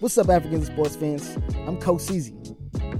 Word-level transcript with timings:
What's 0.00 0.16
up, 0.16 0.30
African 0.30 0.64
sports 0.64 0.96
fans? 0.96 1.36
I'm 1.66 1.78
Coach 1.78 2.00
Ceezy. 2.00 2.34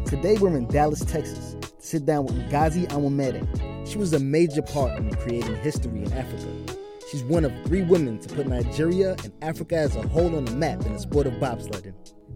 Today 0.04 0.37
we're 0.37 0.54
in 0.54 0.67
Dallas, 0.67 1.03
Texas, 1.03 1.57
to 1.58 1.73
sit 1.79 2.04
down 2.04 2.26
with 2.26 2.34
Ngozi 2.50 2.87
Onwumere. 2.88 3.88
She 3.88 3.96
was 3.96 4.12
a 4.12 4.19
major 4.19 4.61
part 4.61 4.98
in 4.98 5.11
creating 5.14 5.57
history 5.62 6.02
in 6.02 6.12
Africa. 6.12 6.77
She's 7.11 7.23
one 7.23 7.46
of 7.46 7.52
three 7.64 7.80
women 7.80 8.18
to 8.18 8.34
put 8.34 8.46
Nigeria 8.46 9.16
and 9.25 9.32
Africa 9.41 9.77
as 9.77 9.96
a 9.96 10.07
whole 10.09 10.36
on 10.36 10.45
the 10.45 10.55
map 10.55 10.84
in 10.84 10.93
the 10.93 10.98
sport 10.98 11.27
of 11.27 11.32
bobsledding. 11.34 11.95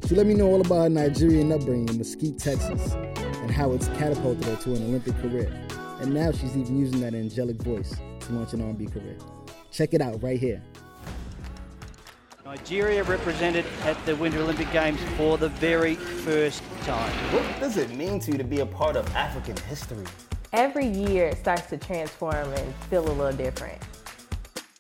She 0.08 0.14
let 0.14 0.24
me 0.24 0.32
know 0.32 0.46
all 0.46 0.62
about 0.62 0.84
her 0.84 0.88
Nigerian 0.88 1.52
upbringing 1.52 1.90
in 1.90 1.98
Mesquite, 1.98 2.38
Texas, 2.38 2.94
and 2.94 3.50
how 3.50 3.72
it's 3.72 3.88
catapulted 3.88 4.46
her 4.46 4.56
to 4.56 4.74
an 4.76 4.82
Olympic 4.84 5.14
career. 5.18 5.52
And 6.00 6.14
now 6.14 6.32
she's 6.32 6.56
even 6.56 6.78
using 6.78 7.02
that 7.02 7.12
angelic 7.12 7.56
voice 7.56 7.94
to 8.20 8.32
launch 8.32 8.54
an 8.54 8.62
R&B 8.62 8.86
career. 8.86 9.18
Check 9.70 9.92
it 9.92 10.00
out 10.00 10.22
right 10.22 10.40
here. 10.40 10.62
Nigeria 12.54 13.02
represented 13.02 13.64
at 13.82 13.96
the 14.06 14.14
Winter 14.14 14.38
Olympic 14.38 14.70
Games 14.70 15.00
for 15.16 15.36
the 15.36 15.48
very 15.48 15.96
first 15.96 16.62
time. 16.84 17.12
What 17.32 17.42
does 17.58 17.76
it 17.76 17.90
mean 17.96 18.20
to 18.20 18.30
you 18.30 18.38
to 18.38 18.44
be 18.44 18.60
a 18.60 18.66
part 18.66 18.94
of 18.94 19.12
African 19.16 19.56
history? 19.68 20.04
Every 20.52 20.86
year 20.86 21.26
it 21.26 21.38
starts 21.38 21.66
to 21.70 21.76
transform 21.76 22.52
and 22.52 22.74
feel 22.88 23.04
a 23.08 23.10
little 23.10 23.36
different. 23.36 23.82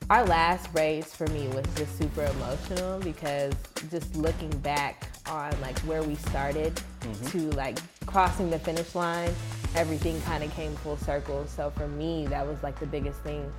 Our 0.08 0.24
last 0.24 0.68
race 0.72 1.12
for 1.12 1.26
me 1.28 1.48
was 1.48 1.66
just 1.74 1.98
super 1.98 2.22
emotional 2.22 3.00
because 3.00 3.52
just 3.90 4.14
looking 4.14 4.56
back 4.58 5.08
on 5.26 5.52
like 5.60 5.76
where 5.80 6.04
we 6.04 6.14
started 6.14 6.80
mm-hmm. 7.00 7.26
to 7.26 7.50
like 7.56 7.80
crossing 8.06 8.50
the 8.50 8.58
finish 8.60 8.94
line, 8.94 9.34
everything 9.74 10.20
kind 10.22 10.44
of 10.44 10.52
came 10.52 10.76
full 10.76 10.96
circle. 10.98 11.44
So 11.48 11.70
for 11.70 11.88
me, 11.88 12.28
that 12.28 12.46
was 12.46 12.62
like 12.62 12.78
the 12.78 12.86
biggest 12.86 13.18
thing. 13.22 13.52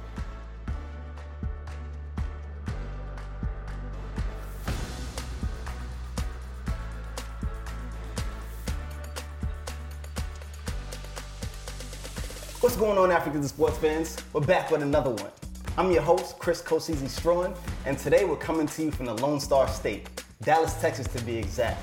What's 12.76 12.85
going 12.85 12.98
on, 12.98 13.09
African 13.09 13.41
sports 13.43 13.77
fans? 13.77 14.18
We're 14.34 14.41
back 14.41 14.70
with 14.70 14.81
another 14.81 15.12
one. 15.12 15.31
I'm 15.77 15.93
your 15.93 16.01
host, 16.01 16.37
Chris 16.40 16.62
Kosizi 16.62 17.07
Strawn, 17.07 17.54
and 17.85 17.98
today 17.98 18.26
we're 18.26 18.35
coming 18.35 18.67
to 18.67 18.84
you 18.84 18.91
from 18.91 19.05
the 19.05 19.13
Lone 19.13 19.40
Star 19.40 19.70
State, 19.70 20.09
Dallas, 20.41 20.73
Texas 20.82 21.07
to 21.07 21.23
be 21.23 21.37
exact. 21.37 21.82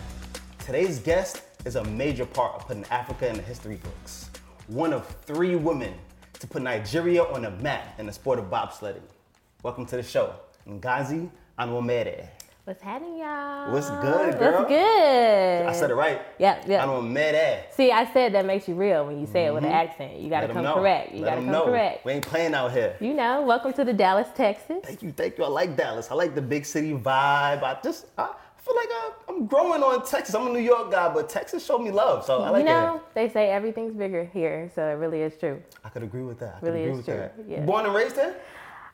Today's 0.59 0.99
guest 0.99 1.45
is 1.65 1.77
a 1.77 1.85
major 1.85 2.27
part 2.27 2.57
of 2.57 2.67
putting 2.67 2.85
Africa 2.91 3.27
in 3.27 3.37
the 3.37 3.43
history 3.43 3.77
books. 3.77 4.29
One 4.67 4.93
of 4.93 5.07
three 5.23 5.57
women 5.57 5.95
to 6.35 6.47
put 6.47 6.61
Nigeria 6.61 7.25
on 7.25 7.41
the 7.41 7.53
map 7.53 7.99
in 7.99 8.05
the 8.05 8.13
sport 8.13 8.39
of 8.39 8.51
bobsledding. 8.51 9.01
Welcome 9.63 9.87
to 9.87 9.97
the 9.97 10.03
show, 10.03 10.35
Ngozi 10.69 11.31
Onwumere. 11.59 12.29
What's 12.65 12.81
happening, 12.81 13.19
y'all? 13.19 13.73
What's 13.73 13.91
good, 13.91 14.39
girl? 14.39 14.61
What's 14.61 14.69
good? 14.69 15.67
I 15.67 15.73
said 15.73 15.91
it 15.91 15.97
right. 15.97 16.23
Yep, 16.39 16.69
yep. 16.69 16.83
I 16.85 16.87
don't 16.87 17.13
mad 17.13 17.35
ass. 17.35 17.75
See, 17.75 17.91
I 17.91 18.05
said 18.13 18.35
that 18.35 18.47
makes 18.47 18.69
you 18.69 18.77
real 18.77 19.05
when 19.05 19.19
you 19.19 19.27
say 19.27 19.47
mm-hmm. 19.47 19.49
it 19.49 19.55
with 19.55 19.65
an 19.65 19.71
mm-hmm. 19.71 19.89
accent. 19.89 20.21
You 20.21 20.31
gotta 20.31 20.47
come 20.47 20.73
correct. 20.73 21.13
You 21.13 21.23
Let 21.23 21.31
gotta 21.31 21.41
come 21.43 21.51
know. 21.51 21.65
correct. 21.65 22.05
We 22.05 22.13
ain't 22.13 22.25
playing 22.25 22.55
out 22.55 22.71
here. 22.71 22.97
You 23.01 23.15
know, 23.15 23.43
welcome 23.43 23.73
to 23.73 23.85
the 23.85 23.93
Dallas, 23.93 24.29
Texas. 24.37 24.79
Thank 24.85 25.03
you, 25.03 25.11
thank 25.11 25.39
you. 25.39 25.45
I 25.45 25.49
like 25.49 25.77
Dallas. 25.77 26.13
I 26.13 26.15
like 26.15 26.37
the 26.37 26.41
big 26.43 26.65
city 26.65 26.93
vibe. 26.93 27.65
I 27.65 27.79
just, 27.83 28.07
I 28.17 28.33
feel 28.59 28.77
like 28.77 28.89
I, 28.93 29.11
am 29.31 29.47
growing 29.47 29.83
on 29.83 30.07
Texas. 30.07 30.37
I'm 30.37 30.47
a 30.47 30.51
New 30.51 30.61
York 30.61 30.93
guy, 30.93 31.13
but 31.13 31.29
Texas 31.29 31.67
showed 31.67 31.81
me 31.81 31.91
love, 31.91 32.25
so 32.25 32.43
I 32.43 32.51
like 32.51 32.61
it. 32.61 32.69
You 32.69 32.75
know, 32.75 33.03
they 33.15 33.29
say 33.29 33.51
everything's 33.51 33.95
bigger 33.95 34.25
here, 34.33 34.71
so 34.73 34.87
it 34.87 34.93
really 34.93 35.23
is 35.23 35.37
true. 35.37 35.61
I 35.85 35.89
could 35.89 36.05
agree 36.05 36.23
with 36.23 36.39
that. 36.39 36.59
I 36.63 36.67
really 36.67 36.85
is 36.85 37.05
true. 37.05 37.29
Yeah. 37.49 37.63
Born 37.63 37.87
and 37.87 37.95
raised 37.95 38.15
here? 38.15 38.37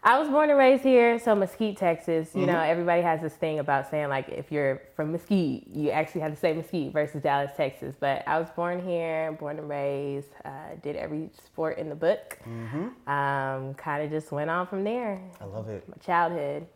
I 0.02 0.18
was 0.18 0.28
born 0.28 0.48
and 0.48 0.58
raised 0.58 0.84
here, 0.84 1.18
so 1.18 1.34
Mesquite, 1.34 1.76
Texas. 1.76 2.30
You 2.32 2.42
mm-hmm. 2.42 2.52
know, 2.52 2.60
everybody 2.60 3.02
has 3.02 3.20
this 3.20 3.34
thing 3.34 3.58
about 3.58 3.90
saying 3.90 4.08
like 4.08 4.28
if 4.28 4.52
you're 4.52 4.80
from 4.94 5.10
Mesquite, 5.10 5.66
you 5.66 5.90
actually 5.90 6.20
have 6.20 6.32
to 6.32 6.38
say 6.38 6.52
Mesquite 6.52 6.92
versus 6.92 7.22
Dallas, 7.22 7.50
Texas. 7.56 7.96
But 7.98 8.22
I 8.26 8.38
was 8.38 8.48
born 8.50 8.80
here, 8.84 9.32
born 9.32 9.58
and 9.58 9.68
raised. 9.68 10.28
Uh, 10.44 10.76
did 10.82 10.94
every 10.94 11.30
sport 11.44 11.78
in 11.78 11.88
the 11.88 11.96
book. 11.96 12.38
Mm-hmm. 12.48 13.10
Um, 13.10 13.74
kind 13.74 14.04
of 14.04 14.10
just 14.10 14.30
went 14.30 14.50
on 14.50 14.68
from 14.68 14.84
there. 14.84 15.20
I 15.40 15.44
love 15.44 15.68
it. 15.68 15.88
My 15.88 15.96
childhood. 15.96 16.66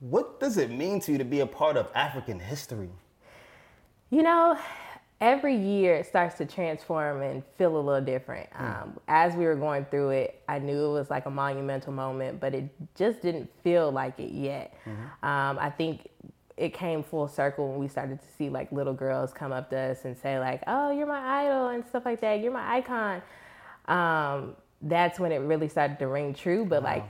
What 0.00 0.40
does 0.40 0.56
it 0.56 0.70
mean 0.70 0.98
to 1.00 1.12
you 1.12 1.18
to 1.18 1.24
be 1.24 1.40
a 1.40 1.46
part 1.46 1.76
of 1.76 1.88
African 1.94 2.40
history? 2.40 2.90
You 4.10 4.22
know, 4.22 4.58
every 5.22 5.54
year 5.54 5.94
it 5.94 6.06
starts 6.06 6.36
to 6.36 6.44
transform 6.44 7.22
and 7.22 7.44
feel 7.56 7.76
a 7.76 7.80
little 7.80 8.04
different. 8.04 8.50
Mm. 8.50 8.82
Um, 8.82 9.00
as 9.06 9.34
we 9.34 9.44
were 9.44 9.54
going 9.54 9.84
through 9.84 10.10
it, 10.10 10.42
I 10.48 10.58
knew 10.58 10.84
it 10.84 10.92
was 10.92 11.10
like 11.10 11.26
a 11.26 11.30
monumental 11.30 11.92
moment, 11.92 12.40
but 12.40 12.54
it 12.54 12.68
just 12.96 13.22
didn't 13.22 13.48
feel 13.62 13.92
like 13.92 14.18
it 14.18 14.32
yet. 14.32 14.74
Mm-hmm. 14.84 15.24
Um, 15.24 15.58
I 15.60 15.70
think 15.70 16.08
it 16.56 16.74
came 16.74 17.04
full 17.04 17.28
circle 17.28 17.70
when 17.70 17.78
we 17.78 17.86
started 17.86 18.20
to 18.20 18.26
see 18.36 18.50
like 18.50 18.72
little 18.72 18.92
girls 18.92 19.32
come 19.32 19.52
up 19.52 19.70
to 19.70 19.78
us 19.78 20.04
and 20.04 20.18
say 20.18 20.40
like, 20.40 20.62
"Oh, 20.66 20.90
you're 20.90 21.06
my 21.06 21.44
idol" 21.44 21.68
and 21.68 21.86
stuff 21.86 22.04
like 22.04 22.20
that. 22.20 22.40
You're 22.40 22.52
my 22.52 22.76
icon. 22.76 23.22
Um, 23.86 24.56
that's 24.82 25.20
when 25.20 25.30
it 25.30 25.38
really 25.38 25.68
started 25.68 26.00
to 26.00 26.08
ring 26.08 26.34
true. 26.34 26.64
But 26.64 26.82
wow. 26.82 26.94
like 26.94 27.04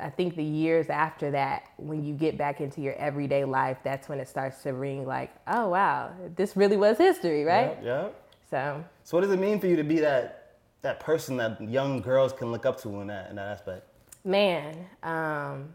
I 0.00 0.10
think 0.10 0.36
the 0.36 0.44
years 0.44 0.88
after 0.88 1.30
that, 1.30 1.70
when 1.76 2.04
you 2.04 2.14
get 2.14 2.36
back 2.36 2.60
into 2.60 2.80
your 2.80 2.94
everyday 2.94 3.44
life, 3.44 3.78
that's 3.82 4.08
when 4.08 4.18
it 4.18 4.28
starts 4.28 4.62
to 4.62 4.72
ring 4.72 5.06
like, 5.06 5.32
oh 5.46 5.68
wow, 5.68 6.12
this 6.36 6.56
really 6.56 6.76
was 6.76 6.98
history, 6.98 7.44
right? 7.44 7.78
Yeah. 7.82 8.02
yeah. 8.02 8.08
So. 8.50 8.84
So 9.04 9.16
what 9.16 9.22
does 9.22 9.32
it 9.32 9.38
mean 9.38 9.60
for 9.60 9.66
you 9.66 9.76
to 9.76 9.84
be 9.84 10.00
that 10.00 10.56
that 10.82 11.00
person 11.00 11.36
that 11.38 11.60
young 11.60 12.00
girls 12.00 12.32
can 12.32 12.52
look 12.52 12.66
up 12.66 12.80
to 12.82 13.00
in 13.00 13.06
that 13.08 13.30
in 13.30 13.36
that 13.36 13.48
aspect? 13.48 13.86
Man, 14.24 14.86
um, 15.02 15.74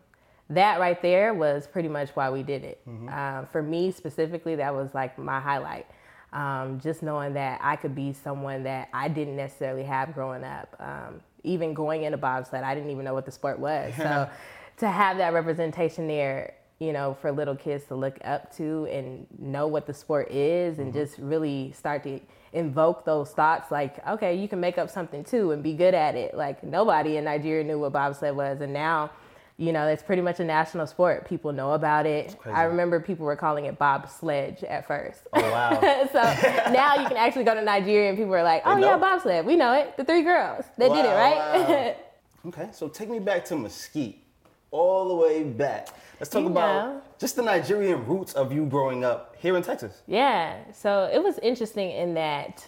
that 0.50 0.80
right 0.80 1.02
there 1.02 1.34
was 1.34 1.68
pretty 1.68 1.90
much 1.90 2.10
why 2.10 2.30
we 2.30 2.44
did 2.44 2.64
it. 2.64 2.82
Mm-hmm. 2.88 3.10
Uh, 3.12 3.46
for 3.46 3.62
me 3.62 3.92
specifically, 3.92 4.56
that 4.56 4.74
was 4.74 4.94
like 4.94 5.18
my 5.18 5.40
highlight. 5.40 5.86
Um, 6.32 6.80
just 6.80 7.02
knowing 7.02 7.34
that 7.34 7.60
I 7.64 7.76
could 7.76 7.96
be 7.96 8.14
someone 8.14 8.64
that 8.64 8.90
I 8.94 9.08
didn't 9.08 9.36
necessarily 9.36 9.84
have 9.84 10.14
growing 10.14 10.44
up. 10.44 10.76
Um, 10.80 11.22
even 11.44 11.74
going 11.74 12.04
into 12.04 12.18
bobsled, 12.18 12.64
I 12.64 12.76
didn't 12.76 12.92
even 12.92 13.06
know 13.06 13.14
what 13.14 13.26
the 13.26 13.32
sport 13.32 13.60
was. 13.60 13.94
So 13.98 14.30
to 14.78 14.88
have 14.88 15.18
that 15.18 15.34
representation 15.34 16.08
there, 16.08 16.54
you 16.80 16.94
know, 16.94 17.18
for 17.22 17.32
little 17.32 17.56
kids 17.56 17.84
to 17.86 17.96
look 17.96 18.18
up 18.24 18.56
to 18.56 18.86
and 18.86 19.28
know 19.38 19.68
what 19.68 19.86
the 19.86 19.94
sport 19.94 20.32
is 20.32 20.80
and 20.80 20.94
mm-hmm. 20.94 21.00
just 21.00 21.18
really 21.18 21.74
start 21.74 22.04
to 22.04 22.22
invoke 22.54 23.06
those 23.06 23.32
thoughts 23.32 23.72
like, 23.72 24.06
okay, 24.08 24.36
you 24.36 24.48
can 24.48 24.60
make 24.60 24.78
up 24.78 24.90
something 24.90 25.24
too 25.24 25.52
and 25.52 25.62
be 25.62 25.74
good 25.74 25.94
at 25.94 26.16
it. 26.16 26.36
Like 26.36 26.64
nobody 26.64 27.18
in 27.18 27.26
Nigeria 27.26 27.64
knew 27.64 27.78
what 27.78 27.92
bobsled 27.92 28.36
was. 28.36 28.62
And 28.62 28.72
now 28.72 29.12
you 29.60 29.74
know, 29.74 29.88
it's 29.88 30.02
pretty 30.02 30.22
much 30.22 30.40
a 30.40 30.44
national 30.46 30.88
sport. 30.88 31.28
People 31.28 31.52
know 31.52 31.74
about 31.74 32.06
it. 32.06 32.38
I 32.46 32.64
remember 32.64 33.02
people 33.02 33.26
were 33.26 33.36
calling 33.36 33.66
it 33.66 33.78
bobsledge 33.78 34.64
at 34.64 34.88
first. 34.88 35.28
Oh 35.34 35.42
wow! 35.42 35.80
so 36.14 36.72
now 36.72 36.96
you 36.96 37.08
can 37.10 37.18
actually 37.18 37.44
go 37.44 37.54
to 37.54 37.62
Nigeria 37.62 38.08
and 38.08 38.18
people 38.18 38.34
are 38.34 38.42
like, 38.42 38.62
"Oh 38.66 38.78
yeah, 38.78 38.98
bobsled. 38.98 39.46
We 39.46 39.58
know 39.58 39.74
it. 39.74 39.98
The 39.98 40.06
three 40.06 40.22
girls. 40.22 40.64
They 40.78 40.88
wow, 40.88 40.96
did 40.96 41.06
it, 41.06 41.10
right?" 41.10 41.36
Wow. 41.36 41.96
okay, 42.48 42.70
so 42.72 42.88
take 42.88 43.10
me 43.10 43.20
back 43.20 43.44
to 43.46 43.58
Mesquite, 43.58 44.24
all 44.72 45.10
the 45.10 45.16
way 45.16 45.44
back. 45.44 45.90
Let's 46.22 46.30
talk 46.30 46.44
you 46.44 46.48
about 46.48 46.88
know. 46.88 47.02
just 47.20 47.36
the 47.36 47.44
Nigerian 47.44 48.06
roots 48.06 48.34
of 48.34 48.54
you 48.54 48.66
growing 48.66 49.04
up 49.04 49.36
here 49.38 49.58
in 49.58 49.62
Texas. 49.62 50.04
Yeah. 50.08 50.56
So 50.72 51.10
it 51.12 51.22
was 51.22 51.38
interesting 51.40 51.92
in 51.92 52.14
that 52.14 52.66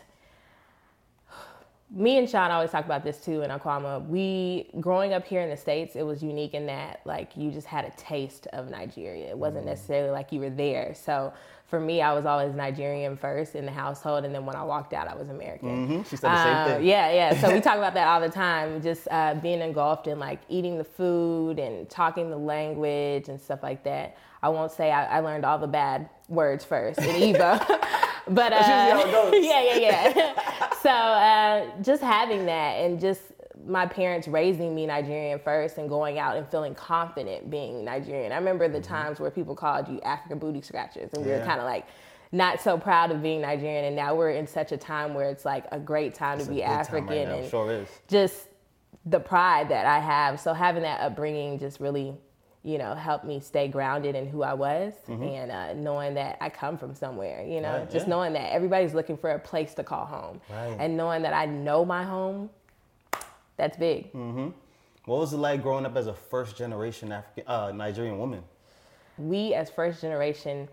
me 1.94 2.18
and 2.18 2.28
Seun 2.28 2.50
always 2.52 2.72
talk 2.72 2.86
about 2.86 3.04
this 3.04 3.18
too 3.18 3.42
in 3.42 3.52
Akuoma. 3.52 4.06
We 4.08 4.70
growing 4.80 5.14
up 5.14 5.26
here 5.26 5.42
in 5.42 5.50
the 5.50 5.58
States, 5.58 5.96
it 5.96 6.04
was 6.04 6.24
unique 6.24 6.54
in 6.54 6.66
that 6.68 7.02
like 7.06 7.36
you 7.36 7.52
just 7.52 7.68
had 7.68 7.84
a 7.86 7.92
taste 7.92 8.48
of 8.54 8.70
Nigeria. 8.70 9.30
It 9.30 9.38
wasn't 9.38 9.66
mm. 9.66 9.70
necessarily 9.70 10.12
like 10.12 10.32
you 10.32 10.40
were 10.40 10.50
there. 10.50 10.94
So 10.96 11.34
for 11.72 11.80
me, 11.80 12.02
I 12.02 12.14
was 12.14 12.26
always 12.26 12.54
Nigerian 12.54 13.16
first 13.16 13.56
in 13.56 13.66
the 13.66 13.72
household, 13.72 14.26
and 14.26 14.36
then 14.36 14.46
when 14.46 14.58
I 14.58 14.64
walked 14.64 14.94
out, 14.94 15.08
I 15.08 15.16
was 15.16 15.30
American. 15.30 15.88
Mm-hmm. 15.88 16.02
She 16.04 16.18
said 16.18 16.32
the 16.32 16.44
same 16.44 16.54
uh, 16.54 16.66
thing. 16.66 16.86
Yeah, 16.86 17.12
yeah. 17.12 17.40
So 17.40 17.54
we 17.54 17.62
talk 17.62 17.78
about 17.78 17.94
that 17.94 18.08
all 18.08 18.20
the 18.20 18.30
time. 18.30 18.82
Just 18.82 19.08
uh, 19.10 19.36
being 19.36 19.62
engulfed 19.62 20.08
in 20.08 20.20
like 20.20 20.42
eating 20.50 20.78
the 20.78 20.84
food 20.84 21.60
and 21.60 21.90
talking 21.90 22.30
the 22.30 22.38
language 22.38 23.30
and 23.30 23.40
stuff 23.40 23.64
like 23.64 23.86
that. 23.86 24.18
I 24.44 24.50
won't 24.50 24.72
say 24.72 24.92
I, 24.92 25.18
I 25.18 25.20
learned 25.22 25.46
all 25.46 25.60
the 25.60 25.68
bad 25.68 26.10
words 26.28 26.66
first 26.66 27.00
in 27.00 27.06
Igbo. 27.36 27.66
but 28.28 28.54
uh, 28.54 29.32
yeah, 29.34 29.64
yeah, 29.64 30.14
yeah. 30.14 30.71
So 30.82 30.90
uh, 30.90 31.82
just 31.82 32.02
having 32.02 32.46
that 32.46 32.74
and 32.78 33.00
just 33.00 33.22
my 33.66 33.86
parents 33.86 34.28
raising 34.28 34.74
me 34.74 34.86
Nigerian 34.86 35.40
first 35.40 35.78
and 35.78 35.88
going 35.88 36.20
out 36.20 36.38
and 36.38 36.48
feeling 36.48 36.74
confident 36.74 37.50
being 37.50 37.86
Nigerian. 37.86 38.32
I 38.32 38.38
remember 38.38 38.68
the 38.68 38.80
mm-hmm. 38.80 38.88
times 38.88 39.20
where 39.20 39.32
people 39.32 39.56
called 39.56 39.88
you 39.88 40.00
African 40.02 40.40
booty 40.40 40.62
scratchers, 40.62 41.12
and 41.14 41.24
we 41.24 41.32
yeah. 41.32 41.40
were 41.40 41.46
kind 41.46 41.60
of 41.60 41.66
like 41.66 41.86
not 42.32 42.62
so 42.62 42.78
proud 42.78 43.12
of 43.12 43.22
being 43.22 43.42
Nigerian. 43.42 43.86
And 43.86 43.96
now 43.96 44.16
we're 44.16 44.32
in 44.32 44.48
such 44.48 44.72
a 44.72 44.78
time 44.78 45.14
where 45.14 45.30
it's 45.30 45.46
like 45.46 45.66
a 45.72 45.80
great 45.80 46.14
time 46.14 46.40
it's 46.40 46.48
to 46.48 46.54
be 46.54 46.64
African 46.64 47.08
right 47.08 47.28
and 47.28 47.50
sure 47.50 47.86
just 48.08 48.48
the 49.06 49.20
pride 49.20 49.70
that 49.70 49.86
I 49.86 50.00
have. 50.00 50.40
So 50.40 50.54
having 50.54 50.84
that 50.84 51.02
upbringing 51.02 51.60
just 51.60 51.80
really 51.80 52.16
you 52.64 52.78
know, 52.78 52.94
helped 52.94 53.26
me 53.26 53.40
stay 53.40 53.68
grounded 53.68 54.16
in 54.16 54.28
who 54.28 54.44
I 54.44 54.54
was 54.54 54.94
mm-hmm. 55.08 55.24
and 55.24 55.52
uh, 55.52 55.74
knowing 55.74 56.14
that 56.14 56.38
I 56.42 56.50
come 56.50 56.78
from 56.78 56.94
somewhere, 56.94 57.44
you 57.44 57.60
know, 57.60 57.80
right, 57.80 57.92
just 57.92 58.06
yeah. 58.06 58.12
knowing 58.12 58.34
that 58.34 58.54
everybody's 58.54 58.94
looking 58.94 59.18
for 59.18 59.32
a 59.32 59.40
place 59.40 59.74
to 59.76 59.84
call 59.84 60.06
home 60.06 60.40
right. 60.50 60.78
and 60.80 60.96
knowing 60.96 61.24
that 61.24 61.34
I 61.34 61.46
know 61.48 61.84
my 61.84 62.04
home, 62.04 62.52
that's 63.58 63.78
big. 63.78 64.14
Mm-hmm. 64.14 64.50
What 65.06 65.20
was 65.20 65.34
it 65.34 65.38
like 65.38 65.64
growing 65.64 65.86
up 65.86 65.96
as 65.98 66.06
a 66.06 66.14
first 66.14 66.56
generation 66.56 67.12
African 67.12 67.44
uh, 67.48 67.72
Nigerian 67.72 68.20
woman? 68.20 68.44
We, 69.18 69.56
as 69.56 69.70
first 69.72 70.02
generation, 70.02 70.70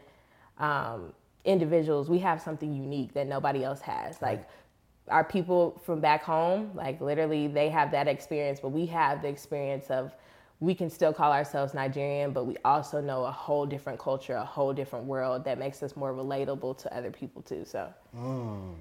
um, 0.58 1.14
individuals, 1.46 2.10
we 2.10 2.18
have 2.18 2.42
something 2.42 2.74
unique 2.74 3.14
that 3.14 3.26
nobody 3.26 3.64
else 3.64 3.80
has. 3.80 4.20
Like 4.20 4.46
our 5.08 5.24
people 5.24 5.80
from 5.84 6.00
back 6.00 6.22
home, 6.22 6.70
like 6.74 7.00
literally 7.00 7.46
they 7.46 7.70
have 7.70 7.90
that 7.92 8.08
experience, 8.08 8.60
but 8.60 8.68
we 8.68 8.84
have 8.86 9.22
the 9.22 9.28
experience 9.28 9.90
of 9.90 10.12
we 10.60 10.74
can 10.74 10.90
still 10.90 11.12
call 11.12 11.32
ourselves 11.32 11.72
Nigerian, 11.72 12.32
but 12.32 12.44
we 12.44 12.56
also 12.64 13.00
know 13.00 13.24
a 13.24 13.30
whole 13.30 13.64
different 13.64 13.96
culture, 14.00 14.34
a 14.34 14.44
whole 14.44 14.72
different 14.72 15.04
world 15.04 15.44
that 15.44 15.56
makes 15.56 15.84
us 15.84 15.94
more 15.96 16.12
relatable 16.12 16.76
to 16.78 16.96
other 16.96 17.12
people 17.12 17.42
too. 17.42 17.64
So, 17.64 17.88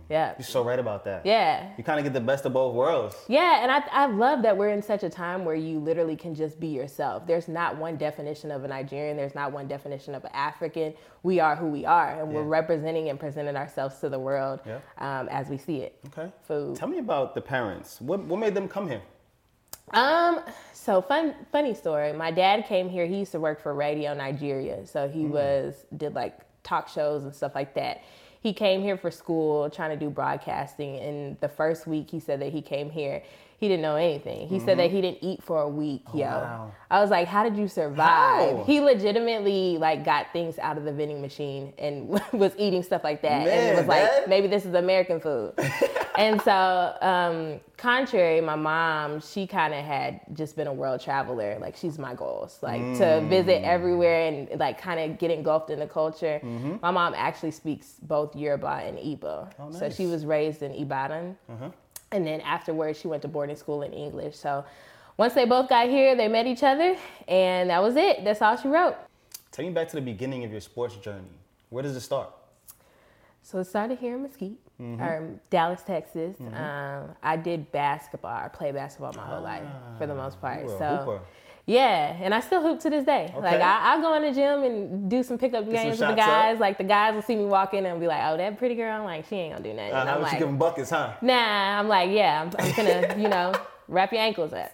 yeah, 0.09 0.33
You're 0.39 0.45
so 0.45 0.63
right 0.63 0.79
about 0.79 1.03
that. 1.05 1.23
yeah, 1.23 1.69
You 1.77 1.83
kind 1.83 1.99
of 1.99 2.03
get 2.03 2.13
the 2.13 2.19
best 2.21 2.45
of 2.45 2.53
both 2.53 2.73
worlds. 2.73 3.15
yeah. 3.27 3.61
And 3.61 3.71
I, 3.71 3.83
I 3.91 4.05
love 4.07 4.41
that 4.41 4.57
we're 4.57 4.69
in 4.69 4.81
such 4.81 5.03
a 5.03 5.09
time 5.09 5.45
where 5.45 5.55
you 5.55 5.77
literally 5.79 6.15
can 6.15 6.33
just 6.33 6.59
be 6.59 6.67
yourself. 6.67 7.27
There's 7.27 7.47
not 7.47 7.77
one 7.77 7.95
definition 7.97 8.49
of 8.49 8.63
a 8.63 8.67
Nigerian. 8.67 9.15
There's 9.15 9.35
not 9.35 9.51
one 9.51 9.67
definition 9.67 10.15
of 10.15 10.23
an 10.23 10.31
African. 10.33 10.95
We 11.21 11.39
are 11.39 11.55
who 11.55 11.67
we 11.67 11.85
are, 11.85 12.19
and 12.21 12.33
we're 12.33 12.41
representing 12.43 13.09
and 13.09 13.19
presenting 13.19 13.55
ourselves 13.55 13.99
to 13.99 14.09
the 14.09 14.19
world 14.19 14.61
Yeah. 14.65 14.79
um, 14.97 15.27
as 15.29 15.47
we 15.49 15.57
see 15.59 15.77
it. 15.81 15.99
Okay. 16.07 16.31
Food. 16.43 16.75
Tell 16.75 16.87
me 16.87 16.97
about 16.99 17.35
the 17.35 17.41
parents. 17.41 18.01
What 18.01 18.21
what 18.21 18.39
made 18.39 18.55
them 18.55 18.67
come 18.67 18.87
here? 18.87 19.01
Um, 19.93 20.41
so 20.73 21.01
fun 21.01 21.35
funny 21.51 21.73
story. 21.73 22.13
My 22.13 22.31
dad 22.31 22.65
came 22.65 22.89
here, 22.89 23.05
he 23.05 23.19
used 23.19 23.31
to 23.31 23.39
work 23.39 23.61
for 23.61 23.73
Radio 23.73 24.13
Nigeria. 24.13 24.85
So 24.85 25.07
he 25.07 25.25
was 25.25 25.85
did 25.95 26.13
like 26.13 26.39
talk 26.63 26.89
shows 26.89 27.23
and 27.23 27.33
stuff 27.33 27.55
like 27.55 27.73
that. 27.75 28.03
He 28.41 28.53
came 28.53 28.81
here 28.81 28.97
for 28.97 29.09
school 29.11 29.69
trying 29.69 29.97
to 29.97 30.05
do 30.05 30.09
broadcasting 30.09 30.97
and 30.97 31.39
the 31.39 31.49
first 31.49 31.87
week 31.87 32.09
he 32.11 32.19
said 32.19 32.41
that 32.41 32.51
he 32.51 32.61
came 32.61 32.89
here, 32.89 33.23
he 33.59 33.67
didn't 33.67 33.81
know 33.81 33.95
anything. 33.95 34.47
He 34.47 34.59
said 34.59 34.77
that 34.79 34.91
he 34.91 35.01
didn't 35.01 35.23
eat 35.23 35.41
for 35.43 35.61
a 35.61 35.67
week, 35.69 36.03
yo. 36.13 36.25
wow. 36.25 36.71
I 36.91 37.01
was 37.01 37.09
like, 37.09 37.27
how 37.27 37.43
did 37.43 37.57
you 37.57 37.67
survive? 37.67 38.57
How? 38.57 38.63
He 38.65 38.79
legitimately 38.79 39.77
like 39.77 40.05
got 40.05 40.27
things 40.31 40.57
out 40.59 40.77
of 40.77 40.83
the 40.85 40.91
vending 40.91 41.21
machine 41.21 41.73
and 41.77 42.07
was 42.33 42.53
eating 42.57 42.83
stuff 42.83 43.03
like 43.03 43.21
that. 43.23 43.47
and 43.47 43.75
it 43.75 43.77
was 43.77 43.87
like, 43.87 44.27
maybe 44.27 44.47
this 44.47 44.65
is 44.65 44.73
American 44.73 45.19
food. 45.19 45.53
and 46.17 46.41
so, 46.43 46.95
um, 47.01 47.59
contrary, 47.77 48.41
my 48.41 48.55
mom, 48.55 49.19
she 49.21 49.47
kind 49.47 49.73
of 49.73 49.83
had 49.83 50.21
just 50.33 50.55
been 50.55 50.67
a 50.67 50.73
world 50.73 51.01
traveler. 51.01 51.57
Like 51.59 51.75
she's 51.75 51.97
my 51.99 52.13
goals, 52.13 52.59
like 52.61 52.81
to 52.97 53.07
Mm. 53.17 53.29
visit 53.29 53.63
everywhere 53.65 54.27
and 54.27 54.59
like 54.59 54.79
kind 54.79 54.99
of 54.99 55.17
get 55.17 55.31
engulfed 55.31 55.69
in 55.71 55.79
the 55.79 55.87
culture. 55.87 56.39
Mm-hmm. 56.43 56.75
My 56.81 56.91
mom 56.91 57.13
actually 57.17 57.51
speaks 57.51 57.95
both 58.01 58.35
Yoruba 58.35 58.81
and 58.85 58.97
Igbo, 58.97 59.49
so 59.77 59.89
she 59.89 60.05
Oh, 60.05 60.09
was 60.09 60.25
raised 60.25 60.61
in 60.61 60.71
Ibadan. 60.73 61.37
And 62.11 62.25
then 62.25 62.41
afterwards, 62.41 62.99
she 62.99 63.07
went 63.07 63.21
to 63.23 63.27
boarding 63.27 63.55
school 63.55 63.81
in 63.81 63.93
English. 63.93 64.35
So 64.37 64.63
once 65.17 65.33
they 65.33 65.45
both 65.45 65.67
got 65.69 65.89
here, 65.89 66.15
they 66.15 66.27
met 66.27 66.47
each 66.47 66.63
other, 66.63 66.95
and 67.27 67.69
that 67.69 67.81
was 67.81 67.95
it. 67.95 68.23
That's 68.23 68.41
all 68.41 68.55
she 68.55 68.67
wrote. 68.67 68.95
Take 69.51 69.67
me 69.67 69.73
back 69.73 69.87
to 69.89 69.95
the 69.95 70.01
beginning 70.01 70.43
of 70.45 70.51
your 70.51 70.61
sports 70.61 70.95
journey. 70.97 71.27
Where 71.69 71.83
does 71.83 71.95
it 71.95 72.01
start? 72.01 72.29
So 73.41 73.59
it 73.59 73.65
started 73.65 73.97
here 73.99 74.15
in 74.15 74.23
Mesquite, 74.23 74.57
Mm-hmm. 74.79 75.01
or 75.01 75.39
Dallas, 75.49 75.81
Texas. 75.81 76.35
Um, 76.39 77.09
I 77.23 77.35
did 77.35 77.71
basketball. 77.71 78.31
I 78.31 78.47
played 78.47 78.75
basketball 78.75 79.11
my 79.13 79.25
whole 79.25 79.41
life 79.41 79.63
for 79.97 80.05
the 80.05 80.13
most 80.13 80.39
part. 80.39 80.59
Ah, 80.61 80.67
were 80.67 80.75
a 80.75 80.77
so. 80.77 81.21
Yeah, 81.67 82.15
and 82.21 82.33
I 82.33 82.39
still 82.39 82.61
hoop 82.61 82.79
to 82.79 82.89
this 82.89 83.03
day. 83.03 83.29
Like 83.37 83.59
I, 83.59 83.95
I 83.97 84.01
go 84.01 84.13
in 84.15 84.21
the 84.21 84.31
gym 84.31 84.63
and 84.63 85.11
do 85.11 85.21
some 85.21 85.37
pickup 85.37 85.65
some 85.65 85.73
games 85.73 85.91
with 85.91 85.99
the 85.99 86.05
shots 86.07 86.21
up. 86.21 86.25
guys. 86.27 86.59
Like 86.59 86.77
the 86.77 86.85
guys 86.85 87.13
will 87.13 87.21
see 87.21 87.35
me 87.35 87.43
walk 87.43 87.73
in 87.73 87.85
and 87.85 87.99
be 87.99 88.07
like, 88.07 88.21
"Oh, 88.23 88.37
that 88.37 88.57
pretty 88.57 88.75
girl." 88.75 88.89
I'm 88.97 89.03
like, 89.03 89.25
"She 89.27 89.35
ain't 89.35 89.53
gonna 89.53 89.63
do 89.69 89.73
nothing." 89.73 89.91
Uh, 89.93 90.13
I'm 90.15 90.21
like, 90.21 90.33
you 90.33 90.39
giving 90.39 90.57
buckets, 90.57 90.91
huh? 90.91 91.15
Nah, 91.21 91.79
I'm 91.79 91.89
like, 91.89 92.09
yeah, 92.11 92.41
I'm, 92.41 92.51
I'm 92.57 92.73
gonna, 92.73 93.15
you 93.21 93.27
know, 93.27 93.53
wrap 93.89 94.13
your 94.13 94.21
ankles 94.21 94.53
up. 94.53 94.71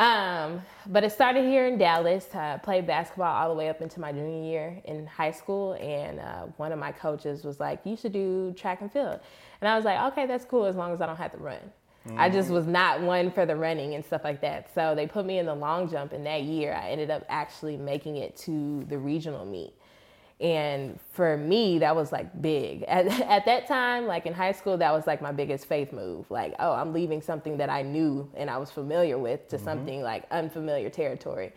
Um, 0.00 0.62
but 0.86 1.04
it 1.04 1.12
started 1.12 1.44
here 1.44 1.66
in 1.66 1.76
Dallas. 1.76 2.34
I 2.34 2.56
played 2.56 2.86
basketball 2.86 3.36
all 3.36 3.50
the 3.50 3.54
way 3.54 3.68
up 3.68 3.82
into 3.82 4.00
my 4.00 4.10
junior 4.10 4.42
year 4.42 4.80
in 4.86 5.06
high 5.06 5.32
school, 5.32 5.74
and 5.74 6.20
uh, 6.20 6.46
one 6.56 6.72
of 6.72 6.78
my 6.78 6.90
coaches 6.90 7.44
was 7.44 7.60
like, 7.60 7.80
"You 7.84 7.96
should 7.98 8.12
do 8.14 8.54
track 8.56 8.80
and 8.80 8.90
field," 8.90 9.20
and 9.60 9.68
I 9.68 9.76
was 9.76 9.84
like, 9.84 10.00
"Okay, 10.12 10.24
that's 10.24 10.46
cool 10.46 10.64
as 10.64 10.74
long 10.74 10.94
as 10.94 11.02
I 11.02 11.06
don't 11.06 11.18
have 11.18 11.32
to 11.32 11.38
run." 11.38 11.58
I 12.16 12.30
just 12.30 12.50
was 12.50 12.66
not 12.66 13.02
one 13.02 13.30
for 13.30 13.44
the 13.44 13.54
running 13.56 13.94
and 13.94 14.04
stuff 14.04 14.22
like 14.24 14.40
that. 14.40 14.74
So 14.74 14.94
they 14.94 15.06
put 15.06 15.26
me 15.26 15.38
in 15.38 15.46
the 15.46 15.54
long 15.54 15.88
jump, 15.88 16.12
and 16.12 16.24
that 16.26 16.42
year 16.42 16.72
I 16.74 16.90
ended 16.90 17.10
up 17.10 17.24
actually 17.28 17.76
making 17.76 18.16
it 18.16 18.36
to 18.38 18.84
the 18.88 18.98
regional 18.98 19.44
meet. 19.44 19.74
And 20.40 20.98
for 21.12 21.36
me, 21.36 21.78
that 21.80 21.94
was 21.94 22.12
like 22.12 22.40
big. 22.40 22.82
At, 22.88 23.06
at 23.22 23.44
that 23.44 23.68
time, 23.68 24.06
like 24.06 24.24
in 24.24 24.32
high 24.32 24.52
school, 24.52 24.78
that 24.78 24.92
was 24.92 25.06
like 25.06 25.20
my 25.20 25.32
biggest 25.32 25.66
faith 25.66 25.92
move. 25.92 26.30
Like, 26.30 26.54
oh, 26.58 26.72
I'm 26.72 26.94
leaving 26.94 27.20
something 27.20 27.58
that 27.58 27.68
I 27.68 27.82
knew 27.82 28.30
and 28.34 28.48
I 28.48 28.56
was 28.56 28.70
familiar 28.70 29.18
with 29.18 29.48
to 29.48 29.58
something 29.58 30.02
like 30.02 30.24
unfamiliar 30.30 30.88
territory. 30.88 31.52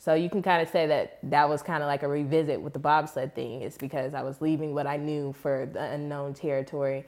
So 0.00 0.14
you 0.14 0.30
can 0.30 0.42
kind 0.42 0.62
of 0.62 0.68
say 0.68 0.86
that 0.86 1.18
that 1.24 1.48
was 1.48 1.60
kind 1.60 1.82
of 1.82 1.88
like 1.88 2.04
a 2.04 2.08
revisit 2.08 2.60
with 2.60 2.72
the 2.72 2.78
bobsled 2.78 3.34
thing. 3.34 3.62
It's 3.62 3.76
because 3.76 4.14
I 4.14 4.22
was 4.22 4.40
leaving 4.40 4.72
what 4.72 4.86
I 4.86 4.96
knew 4.96 5.32
for 5.32 5.68
the 5.72 5.82
unknown 5.82 6.34
territory. 6.34 7.04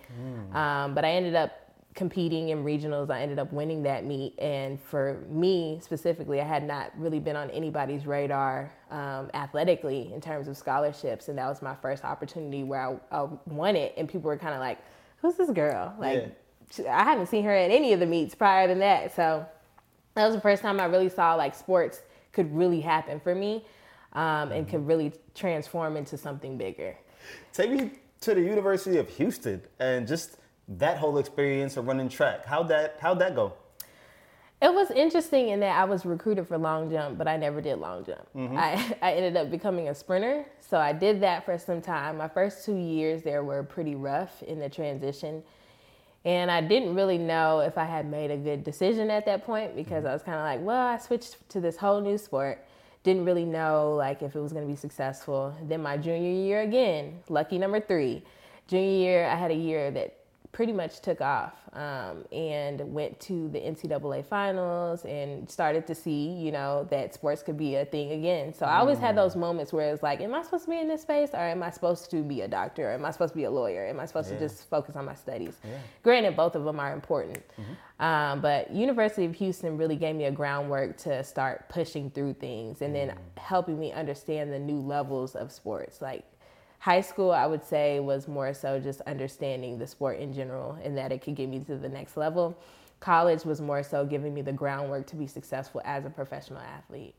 Um, 0.57 0.95
but 0.95 1.05
I 1.05 1.13
ended 1.13 1.37
up 1.37 1.53
competing 1.95 2.51
in 2.51 2.65
regionals. 2.65 3.11
I 3.11 3.21
ended 3.21 3.39
up 3.39 3.53
winning 3.53 3.83
that 3.83 4.05
meet. 4.05 4.39
And 4.39 4.81
for 4.81 5.25
me 5.29 5.81
specifically, 5.83 6.41
I 6.41 6.45
had 6.45 6.65
not 6.65 6.93
really 6.97 7.19
been 7.19 7.37
on 7.37 7.51
anybody's 7.51 8.07
radar 8.07 8.73
um, 8.91 9.31
athletically 9.35 10.13
in 10.13 10.21
terms 10.21 10.47
of 10.49 10.57
scholarships. 10.57 11.29
And 11.29 11.37
that 11.39 11.49
was 11.49 11.63
my 11.63 11.75
first 11.75 12.05
opportunity 12.05 12.63
where 12.63 12.99
I, 13.13 13.23
I 13.23 13.29
won 13.47 13.77
it. 13.77 13.95
And 13.97 14.09
people 14.09 14.29
were 14.29 14.37
kind 14.37 14.55
of 14.55 14.61
like, 14.61 14.79
who's 15.21 15.35
this 15.35 15.51
girl? 15.51 15.95
Like, 15.99 16.37
she- 16.71 16.87
I 16.87 17.03
haven't 17.03 17.27
seen 17.27 17.45
her 17.45 17.55
at 17.55 17.71
any 17.71 17.93
of 17.93 18.01
the 18.01 18.07
meets 18.07 18.35
prior 18.35 18.69
than 18.69 18.79
that. 18.79 19.15
So 19.17 19.45
that 20.15 20.27
was 20.27 20.35
the 20.35 20.41
first 20.41 20.63
time 20.63 20.81
I 20.81 20.85
really 20.85 21.09
saw 21.09 21.35
like 21.35 21.55
sports 21.55 22.03
could 22.33 22.55
really 22.55 22.81
happen 22.81 23.19
for 23.21 23.35
me 23.35 23.65
um, 24.13 24.53
and 24.53 24.69
could 24.69 24.87
really 24.87 25.13
transform 25.35 25.97
into 25.97 26.17
something 26.17 26.57
bigger. 26.57 26.97
Take 27.53 27.71
me 27.71 27.93
to 28.21 28.35
the 28.35 28.41
University 28.43 28.99
of 28.99 29.09
Houston 29.09 29.63
and 29.79 30.07
just 30.07 30.37
that 30.79 30.99
whole 30.99 31.19
experience 31.19 31.77
of 31.77 31.87
running 31.87 32.09
track. 32.09 32.47
How'd 32.47 32.69
that 32.69 32.99
how'd 33.01 33.19
that 33.19 33.35
go? 33.35 33.55
It 34.63 34.73
was 34.75 34.91
interesting 34.91 35.49
in 35.49 35.61
that 35.61 35.79
I 35.79 35.85
was 35.85 36.05
recruited 36.05 36.47
for 36.47 36.59
long 36.59 36.91
jump, 36.91 37.17
but 37.17 37.27
I 37.27 37.39
never 37.39 37.63
did 37.63 37.79
long 37.79 38.05
jump. 38.05 38.27
Mm-hmm. 38.37 38.59
I, 38.59 38.97
I 39.03 39.13
ended 39.15 39.37
up 39.37 39.51
becoming 39.51 39.89
a 39.89 39.95
sprinter. 39.95 40.45
So 40.61 40.77
I 40.79 40.93
did 40.93 41.23
that 41.23 41.47
for 41.47 41.57
some 41.59 41.81
time. 41.81 42.19
My 42.19 42.29
first 42.29 42.65
two 42.65 42.77
years 42.77 43.23
there 43.23 43.43
were 43.43 43.63
pretty 43.63 43.95
rough 43.95 44.43
in 44.43 44.59
the 44.59 44.69
transition. 44.69 45.43
And 46.27 46.51
I 46.51 46.61
didn't 46.61 46.95
really 46.95 47.17
know 47.17 47.61
if 47.61 47.79
I 47.79 47.85
had 47.85 48.05
made 48.05 48.31
a 48.31 48.37
good 48.37 48.63
decision 48.63 49.11
at 49.11 49.25
that 49.25 49.47
point 49.47 49.75
because 49.75 50.05
mm-hmm. 50.05 50.09
I 50.09 50.13
was 50.13 50.23
kind 50.23 50.37
of 50.37 50.45
like, 50.45 50.61
well, 50.61 50.87
I 50.87 50.99
switched 50.99 51.49
to 51.51 51.61
this 51.61 51.79
whole 51.79 52.03
new 52.03 52.19
sport. 52.19 52.63
Didn't 53.03 53.25
really 53.25 53.47
know 53.47 53.95
like 53.97 54.21
if 54.21 54.37
it 54.37 54.41
was 54.41 54.53
going 54.53 54.67
to 54.67 54.71
be 54.71 54.77
successful. 54.77 55.57
Then 55.63 55.83
my 55.83 55.97
junior 55.97 56.31
year 56.31 56.61
again, 56.61 57.21
lucky 57.31 57.57
number 57.57 57.81
three. 57.81 58.23
Junior 58.69 58.99
year, 58.99 59.27
I 59.27 59.37
had 59.37 59.51
a 59.51 59.55
year 59.55 59.91
that 59.93 60.20
pretty 60.53 60.73
much 60.73 61.01
took 61.01 61.21
off 61.21 61.55
um, 61.75 62.25
and 62.33 62.81
went 62.93 63.19
to 63.21 63.49
the 63.51 63.61
NCAA 63.61 64.25
finals 64.27 65.05
and 65.05 65.49
started 65.49 65.87
to 65.87 65.95
see, 65.95 66.29
you 66.29 66.51
know, 66.51 66.87
that 66.91 67.15
sports 67.15 67.43
could 67.43 67.57
be 67.57 67.77
a 67.77 67.85
thing 67.85 68.11
again. 68.13 68.53
So 68.53 68.67
I 68.67 68.79
always 68.79 68.99
had 68.99 69.17
those 69.17 69.37
moments 69.37 69.73
where 69.73 69.93
it's 69.93 70.03
like, 70.03 70.21
am 70.21 70.35
I 70.35 70.43
supposed 70.43 70.65
to 70.65 70.71
be 70.71 70.79
in 70.79 70.89
this 70.89 71.03
space 71.03 71.31
or 71.33 71.39
am 71.41 71.63
I 71.63 71.71
supposed 71.71 72.11
to 72.11 72.23
be 72.23 72.41
a 72.41 72.49
doctor? 72.49 72.91
Or 72.91 72.93
am 72.95 73.05
I 73.05 73.13
supposed 73.13 73.33
to 73.33 73.37
be 73.37 73.45
a 73.45 73.51
lawyer? 73.51 73.87
Am 73.87 74.01
I 74.01 74.07
supposed 74.07 74.29
to 74.31 74.39
just 74.39 74.69
focus 74.69 74.97
on 74.97 75.05
my 75.05 75.15
studies? 75.15 75.55
Granted, 76.03 76.37
both 76.37 76.57
of 76.57 76.65
them 76.65 76.81
are 76.81 76.93
important. 76.93 77.43
Um, 78.01 78.41
but 78.41 78.73
University 78.73 79.27
of 79.27 79.35
Houston 79.37 79.77
really 79.77 79.97
gave 79.97 80.17
me 80.17 80.25
a 80.25 80.33
groundwork 80.33 80.97
to 80.99 81.23
start 81.23 81.69
pushing 81.69 82.11
through 82.11 82.35
things 82.35 82.83
and 82.83 82.95
then 82.95 83.15
helping 83.37 83.79
me 83.79 83.93
understand 83.93 84.53
the 84.53 84.59
new 84.59 84.81
levels 84.81 85.37
of 85.37 85.53
sports. 85.53 86.01
Like 86.03 86.25
high 86.81 87.01
school 87.01 87.31
i 87.31 87.47
would 87.47 87.63
say 87.63 88.01
was 88.01 88.27
more 88.27 88.53
so 88.53 88.81
just 88.81 89.03
understanding 89.03 89.79
the 89.79 89.87
sport 89.87 90.19
in 90.19 90.33
general 90.33 90.79
and 90.83 90.97
that 90.97 91.13
it 91.13 91.23
could 91.23 91.37
get 91.37 91.49
me 91.49 91.61
to 91.61 91.77
the 91.77 91.89
next 91.89 92.17
level. 92.17 92.59
College 93.01 93.45
was 93.45 93.61
more 93.61 93.83
so 93.83 94.05
giving 94.05 94.35
me 94.35 94.43
the 94.43 94.53
groundwork 94.53 95.07
to 95.07 95.17
be 95.17 95.27
successful 95.27 95.81
as 95.85 96.05
a 96.05 96.11
professional 96.11 96.61
athlete. 96.61 97.15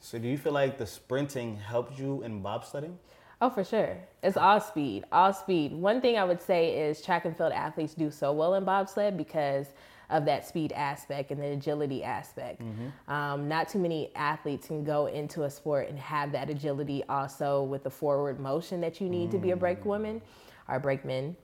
So 0.00 0.18
do 0.18 0.28
you 0.28 0.36
feel 0.36 0.52
like 0.52 0.76
the 0.76 0.86
sprinting 0.86 1.56
helped 1.56 1.98
you 1.98 2.22
in 2.22 2.42
bobsledding? 2.42 2.96
oh 3.40 3.50
for 3.50 3.64
sure. 3.64 3.98
It's 4.22 4.38
all 4.38 4.60
speed 4.60 5.04
all 5.12 5.32
speed. 5.32 5.72
One 5.72 6.00
thing 6.00 6.16
i 6.16 6.24
would 6.24 6.40
say 6.40 6.88
is 6.88 7.02
track 7.02 7.26
and 7.26 7.36
field 7.36 7.52
athletes 7.52 7.94
do 7.94 8.10
so 8.10 8.32
well 8.32 8.54
in 8.54 8.64
bobsled 8.64 9.18
because 9.18 9.66
of 10.14 10.24
that 10.24 10.46
speed 10.46 10.70
aspect 10.72 11.32
and 11.32 11.42
the 11.42 11.48
agility 11.48 12.04
aspect. 12.04 12.62
Um, 13.08 13.48
not 13.48 13.68
too 13.68 13.80
many 13.80 14.10
athletes 14.14 14.68
can 14.68 14.84
go 14.84 15.06
into 15.06 15.42
a 15.42 15.50
sport 15.50 15.88
and 15.88 15.98
have 15.98 16.30
that 16.32 16.48
agility 16.48 17.02
also 17.08 17.64
with 17.64 17.82
the 17.82 17.90
forward 17.90 18.38
motion 18.38 18.80
that 18.80 19.00
you 19.00 19.08
need 19.08 19.32
to 19.32 19.38
be 19.38 19.50
a 19.50 19.56
break 19.56 19.84
woman 19.84 20.22
or 20.68 20.78
brakeman. 20.78 21.36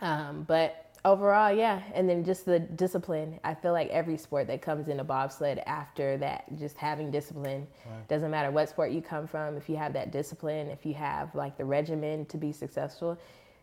Um, 0.00 0.44
but 0.48 0.86
overall, 1.04 1.52
yeah. 1.52 1.82
And 1.94 2.08
then 2.08 2.24
just 2.24 2.46
the 2.46 2.58
discipline. 2.58 3.38
I 3.44 3.54
feel 3.54 3.72
like 3.72 3.90
every 3.90 4.16
sport 4.16 4.46
that 4.46 4.62
comes 4.62 4.88
into 4.88 5.04
bobsled 5.04 5.62
after 5.66 6.16
that, 6.18 6.44
just 6.58 6.78
having 6.78 7.10
discipline. 7.10 7.66
Doesn't 8.08 8.30
matter 8.30 8.50
what 8.50 8.70
sport 8.70 8.92
you 8.92 9.02
come 9.02 9.26
from, 9.26 9.58
if 9.58 9.68
you 9.68 9.76
have 9.76 9.92
that 9.92 10.10
discipline, 10.10 10.68
if 10.68 10.86
you 10.86 10.94
have 10.94 11.34
like 11.34 11.58
the 11.58 11.66
regimen 11.66 12.24
to 12.26 12.38
be 12.38 12.50
successful, 12.50 13.18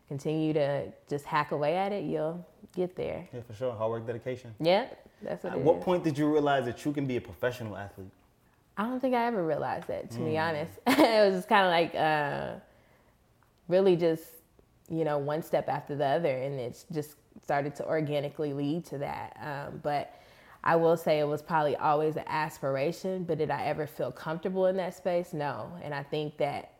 continue 0.08 0.52
to 0.54 0.84
just 1.08 1.24
hack 1.24 1.52
away 1.52 1.76
at 1.76 1.92
it, 1.92 2.04
you'll 2.04 2.44
get 2.74 2.96
there. 2.96 3.28
Yeah, 3.32 3.40
for 3.46 3.54
sure. 3.54 3.72
Hard 3.74 3.90
work, 3.90 4.06
dedication. 4.06 4.54
Yeah, 4.60 4.86
that's 5.22 5.44
what 5.44 5.52
At 5.52 5.58
it 5.58 5.64
what 5.64 5.78
is. 5.78 5.84
point 5.84 6.04
did 6.04 6.16
you 6.18 6.30
realize 6.32 6.64
that 6.66 6.84
you 6.84 6.92
can 6.92 7.06
be 7.06 7.16
a 7.16 7.20
professional 7.20 7.76
athlete? 7.76 8.08
I 8.76 8.84
don't 8.84 9.00
think 9.00 9.14
I 9.14 9.26
ever 9.26 9.44
realized 9.44 9.88
that, 9.88 10.10
to 10.12 10.18
be 10.18 10.32
Mm. 10.32 10.48
honest. 10.48 10.72
it 10.86 11.26
was 11.26 11.34
just 11.34 11.48
kind 11.48 11.66
of 11.66 11.70
like 11.72 11.94
uh, 11.94 12.60
really 13.68 13.96
just, 13.96 14.24
you 14.88 15.04
know, 15.04 15.18
one 15.18 15.42
step 15.42 15.68
after 15.68 15.96
the 15.96 16.06
other. 16.06 16.30
And 16.36 16.58
it's 16.60 16.84
just 16.92 17.16
started 17.42 17.74
to 17.76 17.86
organically 17.86 18.52
lead 18.52 18.84
to 18.86 18.98
that. 18.98 19.36
Um, 19.42 19.80
but 19.82 20.14
I 20.64 20.76
will 20.76 20.96
say 20.96 21.18
it 21.18 21.24
was 21.26 21.42
probably 21.42 21.76
always 21.76 22.16
an 22.16 22.24
aspiration, 22.28 23.24
but 23.24 23.38
did 23.38 23.50
I 23.50 23.64
ever 23.64 23.86
feel 23.86 24.10
comfortable 24.12 24.66
in 24.66 24.76
that 24.76 24.94
space? 24.94 25.32
No. 25.32 25.70
And 25.82 25.92
I 25.94 26.02
think 26.02 26.36
that 26.38 26.72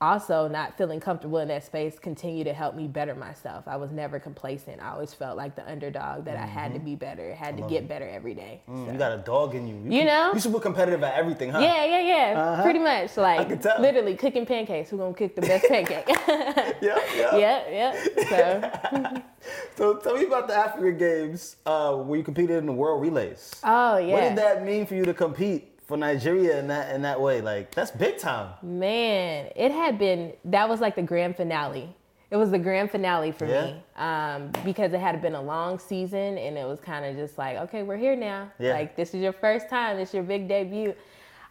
also 0.00 0.48
not 0.48 0.76
feeling 0.76 1.00
comfortable 1.00 1.38
in 1.38 1.48
that 1.48 1.64
space 1.64 1.98
continue 1.98 2.44
to 2.44 2.52
help 2.52 2.74
me 2.74 2.86
better 2.86 3.14
myself. 3.14 3.66
I 3.66 3.76
was 3.76 3.90
never 3.90 4.18
complacent. 4.18 4.82
I 4.82 4.90
always 4.90 5.14
felt 5.14 5.36
like 5.36 5.56
the 5.56 5.68
underdog 5.70 6.24
that 6.26 6.36
mm-hmm. 6.36 6.44
I 6.44 6.46
had 6.46 6.72
to 6.72 6.78
mm-hmm. 6.78 6.84
be 6.84 6.94
better, 6.96 7.34
had 7.34 7.56
to 7.56 7.62
get 7.62 7.84
it. 7.84 7.88
better 7.88 8.08
every 8.08 8.34
day. 8.34 8.60
Mm, 8.68 8.86
so. 8.86 8.92
You 8.92 8.98
got 8.98 9.12
a 9.12 9.18
dog 9.18 9.54
in 9.54 9.66
you. 9.66 9.76
You, 9.84 10.00
you 10.00 10.04
know? 10.04 10.32
You 10.34 10.40
super 10.40 10.60
competitive 10.60 11.02
at 11.02 11.14
everything, 11.14 11.50
huh? 11.50 11.60
Yeah, 11.60 11.84
yeah, 11.84 12.00
yeah. 12.00 12.40
Uh-huh. 12.40 12.62
Pretty 12.62 12.80
much. 12.80 13.16
Like 13.16 13.48
literally 13.78 14.16
cooking 14.16 14.46
pancakes. 14.46 14.90
Who's 14.90 15.00
gonna 15.00 15.14
cook 15.14 15.34
the 15.34 15.42
best 15.42 15.64
pancake? 15.68 16.04
yeah, 16.08 16.74
yeah. 17.16 17.36
Yeah, 17.36 17.70
yeah. 17.70 18.04
So 18.28 19.22
So 19.76 19.96
tell 19.96 20.16
me 20.16 20.24
about 20.24 20.48
the 20.48 20.54
Africa 20.54 20.92
Games 20.92 21.56
uh, 21.66 21.94
where 21.96 22.18
you 22.18 22.24
competed 22.24 22.56
in 22.56 22.66
the 22.66 22.72
world 22.72 23.02
relays. 23.02 23.54
Oh 23.64 23.98
yeah. 23.98 24.14
What 24.14 24.20
did 24.20 24.38
that 24.38 24.64
mean 24.64 24.86
for 24.86 24.94
you 24.94 25.04
to 25.04 25.14
compete 25.14 25.73
for 25.86 25.96
Nigeria 25.96 26.58
in 26.58 26.68
that 26.68 26.94
in 26.94 27.02
that 27.02 27.20
way. 27.20 27.40
Like 27.40 27.74
that's 27.74 27.90
big 27.90 28.18
time. 28.18 28.54
Man, 28.62 29.50
it 29.54 29.72
had 29.72 29.98
been 29.98 30.32
that 30.46 30.68
was 30.68 30.80
like 30.80 30.96
the 30.96 31.02
grand 31.02 31.36
finale. 31.36 31.94
It 32.30 32.36
was 32.36 32.50
the 32.50 32.58
grand 32.58 32.90
finale 32.90 33.30
for 33.30 33.46
yeah. 33.46 33.66
me 33.66 33.82
um, 33.96 34.50
because 34.64 34.92
it 34.92 34.98
had 34.98 35.22
been 35.22 35.34
a 35.34 35.42
long 35.42 35.78
season 35.78 36.36
and 36.38 36.58
it 36.58 36.66
was 36.66 36.80
kind 36.80 37.04
of 37.04 37.14
just 37.14 37.38
like, 37.38 37.58
okay, 37.58 37.84
we're 37.84 37.98
here 37.98 38.16
now. 38.16 38.50
Yeah. 38.58 38.72
Like 38.72 38.96
this 38.96 39.14
is 39.14 39.22
your 39.22 39.32
first 39.32 39.68
time. 39.68 39.98
This 39.98 40.08
is 40.08 40.14
your 40.14 40.24
big 40.24 40.48
debut. 40.48 40.94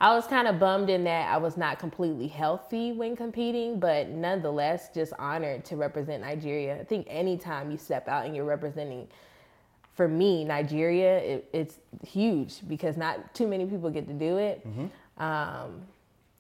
I 0.02 0.14
was 0.14 0.28
kind 0.28 0.50
of 0.50 0.60
bummed 0.60 0.90
in 0.90 1.06
that 1.06 1.34
I 1.34 1.38
was 1.38 1.56
not 1.56 1.80
completely 1.80 2.28
healthy 2.28 2.92
when 2.92 3.16
competing, 3.16 3.80
but 3.80 4.10
nonetheless, 4.10 4.90
just 4.94 5.14
honored 5.18 5.64
to 5.66 5.78
represent 5.78 6.24
Nigeria. 6.24 6.82
I 6.82 6.84
think 6.84 7.08
anytime 7.10 7.72
you 7.72 7.78
step 7.78 8.10
out 8.10 8.26
and 8.26 8.36
you're 8.36 8.44
representing 8.44 9.08
for 9.94 10.08
me, 10.08 10.44
Nigeria, 10.44 11.18
it, 11.18 11.50
it's 11.54 11.78
huge 12.06 12.68
because 12.68 12.98
not 12.98 13.34
too 13.36 13.48
many 13.48 13.66
people 13.66 13.90
get 13.90 14.08
to 14.08 14.14
do 14.14 14.38
it. 14.38 14.68
Mm-hmm. 14.68 15.24
Um, 15.24 15.82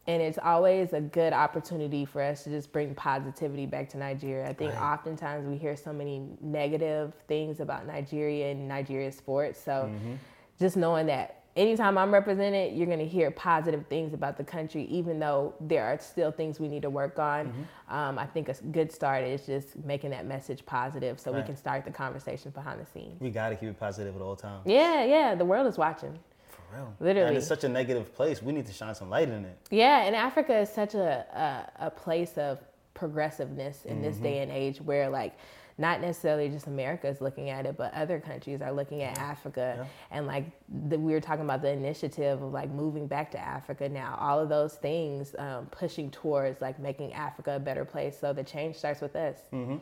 and 0.06 0.22
it's 0.22 0.38
always 0.38 0.92
a 0.92 1.00
good 1.00 1.32
opportunity 1.32 2.04
for 2.04 2.22
us 2.22 2.44
to 2.44 2.50
just 2.50 2.74
bring 2.74 2.94
positivity 2.94 3.66
back 3.66 3.88
to 3.90 3.98
Nigeria. 3.98 4.50
I 4.50 4.54
think 4.54 4.74
right. 4.74 4.94
oftentimes 4.94 5.48
we 5.48 5.58
hear 5.58 5.78
so 5.78 5.94
many 5.94 6.28
negative 6.42 7.14
things 7.28 7.62
about 7.62 7.88
Nigeria 7.88 8.52
and 8.52 8.68
Nigeria 8.68 9.12
sports. 9.12 9.62
So 9.64 9.72
mm-hmm. 9.72 10.16
just 10.60 10.76
knowing 10.76 11.06
that 11.06 11.43
anytime 11.56 11.98
I'm 11.98 12.12
represented, 12.12 12.76
you're 12.76 12.88
going 12.88 13.00
to 13.00 13.08
hear 13.08 13.32
positive 13.32 13.86
things 13.88 14.14
about 14.14 14.38
the 14.38 14.44
country, 14.44 14.84
even 14.86 15.20
though 15.20 15.54
there 15.60 15.86
are 15.86 15.98
still 16.00 16.32
things 16.32 16.60
we 16.60 16.68
need 16.68 16.82
to 16.82 16.90
work 16.90 17.20
on. 17.20 17.48
Mm-hmm. 17.48 17.96
Um, 17.96 18.20
I 18.20 18.26
think 18.26 18.50
a 18.50 18.54
good 18.72 18.92
start 18.92 19.24
is 19.24 19.46
just 19.46 19.76
making 19.84 20.12
that 20.12 20.26
message 20.26 20.66
positive 20.66 21.20
so 21.20 21.32
right. 21.32 21.42
we 21.42 21.46
can 21.46 21.56
start 21.56 21.86
the 21.86 21.92
conversations 21.92 22.54
behind 22.54 22.82
the 22.82 22.86
scenes. 22.86 23.20
We 23.20 23.30
got 23.30 23.50
to 23.50 23.56
keep 23.56 23.70
it 23.70 23.80
positive 23.80 24.16
at 24.16 24.22
all 24.22 24.36
times. 24.36 24.64
Yeah, 24.66 25.04
yeah. 25.04 25.36
The 25.36 25.46
world 25.46 25.68
is 25.68 25.78
watching. 25.78 26.18
For 26.50 26.62
real. 26.76 26.94
Literally. 27.00 27.30
And 27.30 27.38
it's 27.38 27.48
such 27.48 27.64
a 27.64 27.70
negative 27.70 28.16
place. 28.16 28.42
We 28.42 28.52
need 28.52 28.66
to 28.66 28.74
shine 28.74 28.96
some 28.96 29.10
light 29.10 29.30
in 29.30 29.46
it. 29.46 29.58
Yeah, 29.70 30.04
and 30.04 30.16
Africa 30.16 30.58
is 30.58 30.70
such 30.70 30.96
a, 30.96 31.70
a, 31.80 31.88
a 31.88 31.92
place 31.92 32.38
of 32.38 32.60
progressiveness 32.94 33.86
in 33.86 33.96
mm-hmm. 33.96 34.04
this 34.04 34.18
day 34.18 34.40
and 34.40 34.52
age 34.52 34.82
where, 34.82 35.10
like, 35.10 35.36
not 35.78 36.02
necessarily 36.02 36.50
just 36.50 36.68
America 36.68 37.08
is 37.08 37.20
looking 37.20 37.50
at 37.50 37.66
it, 37.66 37.78
but 37.78 37.94
other 37.94 38.20
countries 38.20 38.62
are 38.62 38.72
looking 38.72 39.02
at 39.02 39.18
Africa. 39.18 39.76
Yeah. 39.80 39.86
And 40.12 40.28
like 40.28 40.46
the, 40.88 41.00
we 41.00 41.14
were 41.14 41.22
talking 41.22 41.44
about 41.44 41.62
the 41.62 41.72
initiative 41.72 42.42
of 42.42 42.52
like 42.52 42.70
moving 42.70 43.08
back 43.08 43.32
to 43.32 43.40
Africa 43.40 43.90
now, 43.90 44.18
all 44.20 44.40
of 44.40 44.50
those 44.50 44.76
things 44.76 45.36
um, 45.40 45.66
pushing 45.68 46.12
towards 46.12 46.62
like 46.62 46.80
making 46.80 47.14
Africa 47.14 47.56
a 47.56 47.60
better 47.60 47.86
place. 47.86 48.18
So 48.20 48.34
the 48.34 48.44
change 48.44 48.76
starts 48.76 49.02
with 49.02 49.16
us. 49.16 49.38
Mm-hmm. 49.52 49.78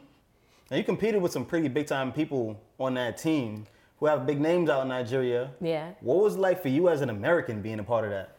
Now 0.69 0.77
you 0.77 0.83
competed 0.83 1.21
with 1.21 1.33
some 1.33 1.45
pretty 1.45 1.67
big 1.67 1.87
time 1.87 2.13
people 2.13 2.61
on 2.79 2.93
that 2.93 3.17
team 3.17 3.67
who 3.99 4.05
have 4.05 4.25
big 4.25 4.39
names 4.39 4.69
out 4.69 4.83
in 4.83 4.87
Nigeria. 4.87 5.51
Yeah. 5.59 5.91
What 5.99 6.17
was 6.17 6.35
it 6.35 6.39
like 6.39 6.61
for 6.61 6.69
you 6.69 6.89
as 6.89 7.01
an 7.01 7.09
American 7.09 7.61
being 7.61 7.79
a 7.79 7.83
part 7.83 8.05
of 8.05 8.11
that? 8.11 8.37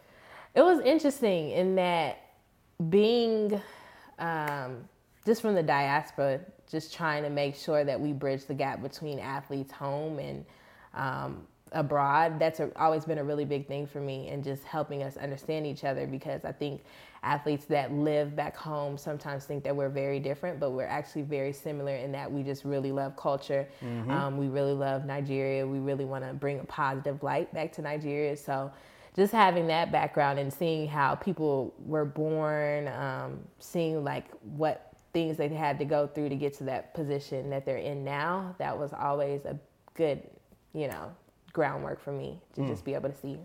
It 0.55 0.63
was 0.63 0.81
interesting 0.81 1.51
in 1.51 1.77
that 1.77 2.19
being 2.89 3.61
um, 4.19 4.89
just 5.25 5.41
from 5.41 5.55
the 5.55 5.63
diaspora, 5.63 6.41
just 6.73 6.93
trying 6.93 7.23
to 7.23 7.31
make 7.31 7.55
sure 7.55 7.85
that 7.85 8.01
we 8.01 8.13
bridge 8.13 8.47
the 8.47 8.55
gap 8.55 8.83
between 8.83 9.19
athletes 9.19 9.71
home 9.71 10.19
and 10.19 10.45
um, 10.95 11.47
abroad. 11.71 12.39
That's 12.41 12.61
a, 12.61 12.71
always 12.77 13.05
been 13.05 13.19
a 13.19 13.25
really 13.25 13.45
big 13.45 13.69
thing 13.69 13.87
for 13.87 14.01
me, 14.01 14.29
and 14.29 14.43
just 14.43 14.65
helping 14.65 15.03
us 15.03 15.17
understand 15.19 15.67
each 15.67 15.85
other 15.85 16.07
because 16.07 16.45
I 16.45 16.53
think 16.53 16.83
athletes 17.23 17.67
that 17.67 17.93
live 17.93 18.35
back 18.35 18.57
home 18.57 18.99
sometimes 18.99 19.45
think 19.45 19.63
that 19.65 19.77
we're 19.77 19.89
very 19.89 20.19
different, 20.19 20.59
but 20.59 20.71
we're 20.71 20.87
actually 20.87 21.23
very 21.23 21.53
similar 21.53 21.95
in 21.95 22.11
that 22.11 22.31
we 22.31 22.43
just 22.43 22.65
really 22.65 22.91
love 22.91 23.17
culture. 23.17 23.69
Mm-hmm. 23.85 24.11
Um, 24.11 24.39
we 24.39 24.49
really 24.49 24.73
love 24.73 25.05
Nigeria. 25.05 25.65
We 25.67 25.79
really 25.79 26.05
want 26.05 26.25
to 26.25 26.33
bring 26.33 26.59
a 26.59 26.65
positive 26.65 27.23
light 27.23 27.53
back 27.55 27.71
to 27.75 27.83
Nigeria. 27.83 28.37
So 28.37 28.73
just 29.15 29.33
having 29.33 29.67
that 29.69 29.93
background 29.93 30.39
and 30.39 30.53
seeing 30.53 30.89
how 30.89 31.15
people 31.15 31.75
were 31.85 32.07
born, 32.07 32.89
um, 32.89 33.39
seeing 33.59 34.03
like 34.03 34.25
what 34.57 34.92
things 35.13 35.37
they 35.37 35.49
had 35.49 35.79
to 35.79 35.85
go 35.85 36.07
through 36.07 36.29
to 36.31 36.37
get 36.37 36.55
to 36.59 36.65
that 36.65 36.95
position 36.95 37.51
that 37.51 37.67
they're 37.67 37.77
in 37.77 38.05
now, 38.05 38.55
that 38.59 38.79
was 38.79 38.93
always 38.93 39.45
a 39.45 39.59
good, 39.95 40.23
you 40.73 40.89
know, 40.89 41.13
groundwork 41.53 42.03
for 42.03 42.13
me 42.13 42.41
to 42.55 42.63
mm. 42.63 42.69
just 42.69 42.85
be 42.85 42.95
able 42.95 43.11
to 43.11 43.17
see. 43.17 43.39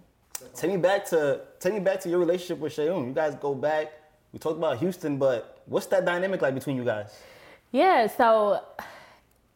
Take 0.55 0.71
me 0.71 0.77
back 0.77 1.05
to 1.07 1.41
take 1.59 1.73
me 1.73 1.79
back 1.79 1.99
to 2.01 2.09
your 2.09 2.19
relationship 2.19 2.59
with 2.59 2.75
Seun. 2.75 3.07
You 3.07 3.13
guys 3.13 3.35
go 3.35 3.55
back. 3.55 3.91
We 4.31 4.39
talked 4.39 4.57
about 4.57 4.77
Houston, 4.77 5.17
but 5.17 5.61
what's 5.65 5.87
that 5.87 6.05
dynamic 6.05 6.41
like 6.41 6.53
between 6.53 6.75
you 6.75 6.85
guys? 6.85 7.19
Yeah, 7.71 8.07
so 8.07 8.61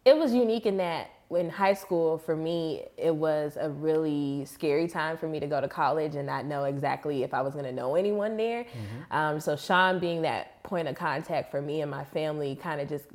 it 0.05 0.17
was 0.17 0.33
unique 0.33 0.65
in 0.65 0.77
that 0.77 1.11
in 1.35 1.49
high 1.49 1.73
school 1.73 2.17
for 2.17 2.35
me 2.35 2.83
it 2.97 3.13
was 3.13 3.57
a 3.59 3.69
really 3.69 4.45
scary 4.45 4.87
time 4.87 5.17
for 5.17 5.27
me 5.27 5.39
to 5.39 5.47
go 5.47 5.61
to 5.61 5.67
college 5.67 6.15
and 6.15 6.25
not 6.25 6.45
know 6.45 6.65
exactly 6.65 7.23
if 7.23 7.33
i 7.33 7.41
was 7.41 7.53
going 7.53 7.65
to 7.65 7.71
know 7.71 7.95
anyone 7.95 8.35
there 8.37 8.63
mm-hmm. 8.63 9.15
um, 9.17 9.39
so 9.39 9.55
Seun 9.55 9.99
being 9.99 10.21
that 10.23 10.61
point 10.63 10.87
of 10.87 10.95
contact 10.95 11.51
for 11.51 11.61
me 11.61 11.81
and 11.81 11.89
my 11.89 12.03
family 12.03 12.55
kind 12.55 12.81
of 12.81 12.89
just 12.89 13.05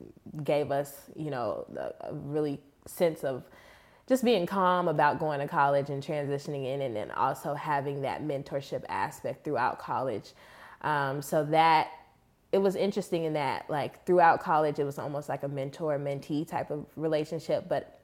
gave 0.45 0.71
us 0.71 1.11
you 1.15 1.31
know 1.31 1.67
a, 1.77 2.09
a, 2.09 2.15
really 2.15 2.61
sense 2.87 3.25
of 3.25 3.45
just 4.09 4.25
being 4.25 4.47
calm 4.47 4.89
about 4.89 5.19
going 5.19 5.41
to 5.41 5.49
college 5.49 5.91
and 5.91 6.03
transitioning 6.03 6.73
in 6.73 6.83
and 6.83 6.95
then 6.95 7.11
also 7.11 7.55
having 7.55 8.03
that 8.03 8.23
mentorship 8.23 8.85
aspect 8.89 9.45
throughout 9.45 9.79
college 9.79 10.33
um, 10.83 11.21
so 11.21 11.45
that 11.45 11.89
it 12.53 12.59
was 12.59 12.77
interesting 12.77 13.25
in 13.25 13.33
that 13.33 13.69
like 13.69 14.05
throughout 14.07 14.41
college 14.41 14.79
it 14.79 14.85
was 14.85 14.99
almost 14.99 15.29
like 15.29 15.43
a 15.43 15.49
mentor 15.49 15.99
mentee 15.99 16.47
type 16.47 16.71
of 16.71 16.87
relationship 16.97 17.69
but 17.69 17.96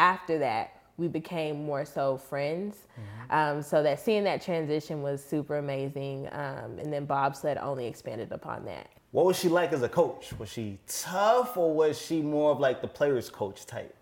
after 0.00 0.38
that, 0.38 0.80
we 0.96 1.08
became 1.08 1.64
more 1.64 1.84
so 1.84 2.16
friends. 2.16 2.76
Mm-hmm. 2.76 3.32
Um, 3.32 3.62
so 3.62 3.82
that 3.82 4.00
seeing 4.00 4.24
that 4.24 4.42
transition 4.42 5.02
was 5.02 5.22
super 5.22 5.58
amazing. 5.58 6.28
Um, 6.32 6.78
and 6.78 6.92
then 6.92 7.04
bobsled 7.04 7.58
only 7.58 7.86
expanded 7.86 8.32
upon 8.32 8.64
that. 8.64 8.88
What 9.12 9.26
was 9.26 9.38
she 9.38 9.48
like 9.48 9.72
as 9.72 9.82
a 9.82 9.88
coach? 9.88 10.32
Was 10.38 10.48
she 10.48 10.78
tough 10.86 11.56
or 11.56 11.72
was 11.74 12.00
she 12.00 12.22
more 12.22 12.52
of 12.52 12.60
like 12.60 12.80
the 12.80 12.88
player's 12.88 13.28
coach 13.28 13.66
type? 13.66 13.94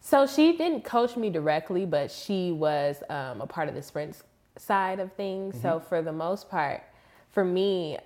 So 0.00 0.26
she 0.26 0.56
didn't 0.56 0.82
coach 0.82 1.16
me 1.16 1.30
directly, 1.30 1.86
but 1.86 2.10
she 2.10 2.50
was 2.50 3.02
um, 3.08 3.40
a 3.40 3.46
part 3.46 3.68
of 3.68 3.74
the 3.74 3.82
sprint 3.82 4.16
side 4.56 4.98
of 5.00 5.12
things. 5.12 5.54
Mm-hmm. 5.54 5.62
So 5.62 5.80
for 5.80 6.02
the 6.02 6.12
most 6.12 6.50
part, 6.50 6.82
for 7.30 7.44
me, 7.44 7.98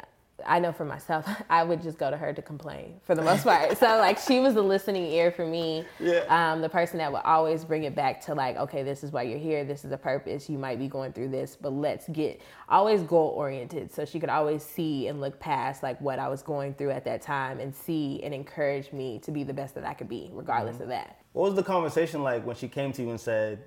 I 0.44 0.58
know 0.58 0.72
for 0.72 0.84
myself, 0.84 1.26
I 1.50 1.64
would 1.64 1.82
just 1.82 1.98
go 1.98 2.10
to 2.10 2.16
her 2.16 2.32
to 2.32 2.42
complain 2.42 3.00
for 3.04 3.14
the 3.14 3.22
most 3.22 3.44
part. 3.44 3.78
so 3.78 3.86
like 3.98 4.18
she 4.18 4.40
was 4.40 4.54
the 4.54 4.62
listening 4.62 5.06
ear 5.12 5.30
for 5.30 5.46
me. 5.46 5.84
Yeah. 5.98 6.24
Um, 6.28 6.60
the 6.60 6.68
person 6.68 6.98
that 6.98 7.10
would 7.10 7.22
always 7.24 7.64
bring 7.64 7.84
it 7.84 7.94
back 7.94 8.20
to 8.26 8.34
like, 8.34 8.56
okay, 8.56 8.82
this 8.82 9.02
is 9.02 9.12
why 9.12 9.22
you're 9.22 9.38
here. 9.38 9.64
This 9.64 9.84
is 9.84 9.90
the 9.90 9.98
purpose. 9.98 10.50
You 10.50 10.58
might 10.58 10.78
be 10.78 10.88
going 10.88 11.12
through 11.12 11.28
this, 11.28 11.56
but 11.60 11.72
let's 11.72 12.08
get 12.08 12.40
always 12.68 13.02
goal 13.02 13.28
oriented. 13.30 13.92
So 13.92 14.04
she 14.04 14.20
could 14.20 14.28
always 14.28 14.62
see 14.62 15.08
and 15.08 15.20
look 15.20 15.40
past 15.40 15.82
like 15.82 16.00
what 16.00 16.18
I 16.18 16.28
was 16.28 16.42
going 16.42 16.74
through 16.74 16.90
at 16.90 17.04
that 17.04 17.22
time 17.22 17.60
and 17.60 17.74
see 17.74 18.20
and 18.22 18.34
encourage 18.34 18.92
me 18.92 19.18
to 19.20 19.30
be 19.30 19.44
the 19.44 19.54
best 19.54 19.74
that 19.76 19.84
I 19.84 19.94
could 19.94 20.08
be, 20.08 20.30
regardless 20.32 20.74
mm-hmm. 20.74 20.84
of 20.84 20.88
that. 20.90 21.20
What 21.32 21.44
was 21.44 21.54
the 21.54 21.62
conversation 21.62 22.22
like 22.22 22.44
when 22.46 22.56
she 22.56 22.68
came 22.68 22.92
to 22.92 23.02
you 23.02 23.10
and 23.10 23.20
said, 23.20 23.64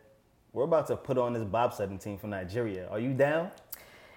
"We're 0.54 0.64
about 0.64 0.88
to 0.88 0.96
put 0.96 1.18
on 1.18 1.34
this 1.34 1.44
bobsledding 1.44 2.02
team 2.02 2.18
from 2.18 2.32
Nigeria. 2.32 2.88
Are 2.90 3.00
you 3.00 3.14
down?" 3.14 3.52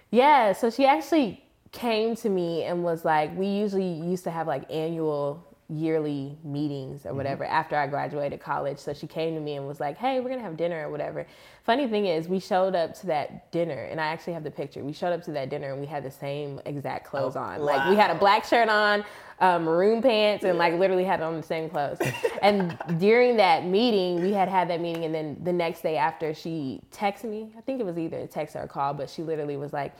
Yeah. 0.09 0.53
So 0.53 0.69
she 0.69 0.85
actually 0.85 1.42
came 1.73 2.15
to 2.15 2.29
me 2.29 2.63
and 2.63 2.83
was 2.83 3.03
like, 3.03 3.35
we 3.35 3.47
usually 3.47 3.91
used 3.91 4.23
to 4.23 4.31
have 4.31 4.47
like 4.47 4.71
annual 4.71 5.45
yearly 5.69 6.37
meetings 6.43 7.05
or 7.05 7.09
mm-hmm. 7.09 7.17
whatever 7.17 7.43
mm-hmm. 7.43 7.53
after 7.53 7.75
I 7.75 7.87
graduated 7.87 8.39
college. 8.39 8.77
So 8.77 8.93
she 8.93 9.07
came 9.07 9.33
to 9.33 9.41
me 9.41 9.55
and 9.55 9.67
was 9.67 9.79
like, 9.79 9.97
hey, 9.97 10.19
we're 10.19 10.27
going 10.27 10.39
to 10.39 10.45
have 10.45 10.55
dinner 10.55 10.87
or 10.87 10.91
whatever. 10.91 11.25
Funny 11.63 11.87
thing 11.87 12.05
is, 12.05 12.27
we 12.27 12.39
showed 12.39 12.75
up 12.75 12.93
to 12.99 13.07
that 13.07 13.51
dinner, 13.51 13.85
and 13.85 13.99
I 13.99 14.07
actually 14.07 14.33
have 14.33 14.43
the 14.43 14.51
picture. 14.51 14.83
We 14.83 14.93
showed 14.93 15.13
up 15.13 15.23
to 15.23 15.31
that 15.31 15.49
dinner 15.49 15.71
and 15.71 15.79
we 15.79 15.87
had 15.87 16.03
the 16.03 16.11
same 16.11 16.61
exact 16.65 17.07
clothes 17.07 17.35
oh, 17.35 17.41
on. 17.41 17.59
Wow. 17.61 17.65
Like, 17.65 17.89
we 17.89 17.95
had 17.95 18.11
a 18.11 18.15
black 18.15 18.45
shirt 18.45 18.69
on, 18.69 19.03
uh, 19.39 19.59
maroon 19.59 20.01
pants, 20.01 20.43
and 20.43 20.57
like 20.57 20.73
literally 20.75 21.05
had 21.05 21.21
on 21.21 21.37
the 21.37 21.43
same 21.43 21.69
clothes. 21.69 21.97
and 22.41 22.77
during 22.99 23.37
that 23.37 23.65
meeting, 23.65 24.21
we 24.21 24.31
had 24.31 24.47
had 24.47 24.69
that 24.69 24.81
meeting, 24.81 25.05
and 25.05 25.15
then 25.15 25.37
the 25.43 25.53
next 25.53 25.81
day 25.81 25.97
after, 25.97 26.33
she 26.33 26.81
texted 26.91 27.29
me. 27.29 27.51
I 27.57 27.61
think 27.61 27.79
it 27.79 27.85
was 27.85 27.97
either 27.97 28.19
a 28.19 28.27
text 28.27 28.55
or 28.55 28.61
a 28.61 28.67
call, 28.67 28.93
but 28.93 29.09
she 29.09 29.23
literally 29.23 29.57
was 29.57 29.73
like, 29.73 29.93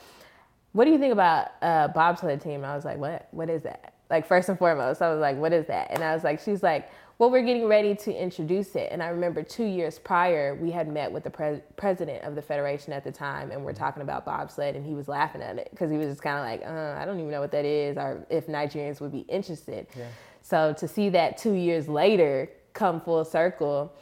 what 0.73 0.85
do 0.85 0.91
you 0.91 0.97
think 0.97 1.13
about 1.13 1.51
uh, 1.61 1.87
bobsled 1.87 2.41
team? 2.41 2.65
I 2.65 2.75
was 2.75 2.85
like, 2.85 2.97
what? 2.97 3.27
What 3.31 3.49
is 3.49 3.63
that? 3.63 3.93
Like 4.09 4.27
first 4.27 4.49
and 4.49 4.57
foremost, 4.57 5.01
I 5.01 5.09
was 5.09 5.21
like, 5.21 5.37
what 5.37 5.53
is 5.53 5.65
that? 5.67 5.91
And 5.91 6.03
I 6.03 6.13
was 6.13 6.23
like, 6.23 6.39
she's 6.39 6.61
like, 6.61 6.89
well, 7.19 7.29
we're 7.29 7.43
getting 7.43 7.67
ready 7.67 7.95
to 7.95 8.13
introduce 8.13 8.75
it. 8.75 8.89
And 8.91 9.01
I 9.01 9.07
remember 9.07 9.43
two 9.43 9.65
years 9.65 9.99
prior, 9.99 10.55
we 10.55 10.71
had 10.71 10.87
met 10.87 11.11
with 11.11 11.23
the 11.23 11.29
pre- 11.29 11.61
president 11.77 12.23
of 12.23 12.35
the 12.35 12.41
federation 12.41 12.91
at 12.91 13.03
the 13.03 13.11
time, 13.11 13.51
and 13.51 13.63
we're 13.63 13.73
talking 13.73 14.01
about 14.01 14.25
bobsled, 14.25 14.75
and 14.75 14.85
he 14.85 14.93
was 14.93 15.07
laughing 15.07 15.41
at 15.41 15.57
it 15.57 15.69
because 15.71 15.91
he 15.91 15.97
was 15.97 16.07
just 16.07 16.23
kind 16.23 16.37
of 16.37 16.43
like, 16.43 16.69
uh, 16.69 16.99
I 16.99 17.05
don't 17.05 17.19
even 17.19 17.31
know 17.31 17.39
what 17.39 17.51
that 17.51 17.65
is, 17.65 17.97
or 17.97 18.25
if 18.29 18.47
Nigerians 18.47 18.99
would 18.99 19.11
be 19.11 19.25
interested. 19.29 19.87
Yeah. 19.95 20.07
So 20.41 20.73
to 20.73 20.87
see 20.87 21.09
that 21.09 21.37
two 21.37 21.53
years 21.53 21.87
later 21.87 22.49
come 22.73 22.99
full 22.99 23.23
circle, 23.23 23.93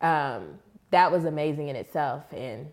um, 0.00 0.58
that 0.90 1.10
was 1.10 1.24
amazing 1.24 1.68
in 1.68 1.76
itself. 1.76 2.24
And 2.32 2.68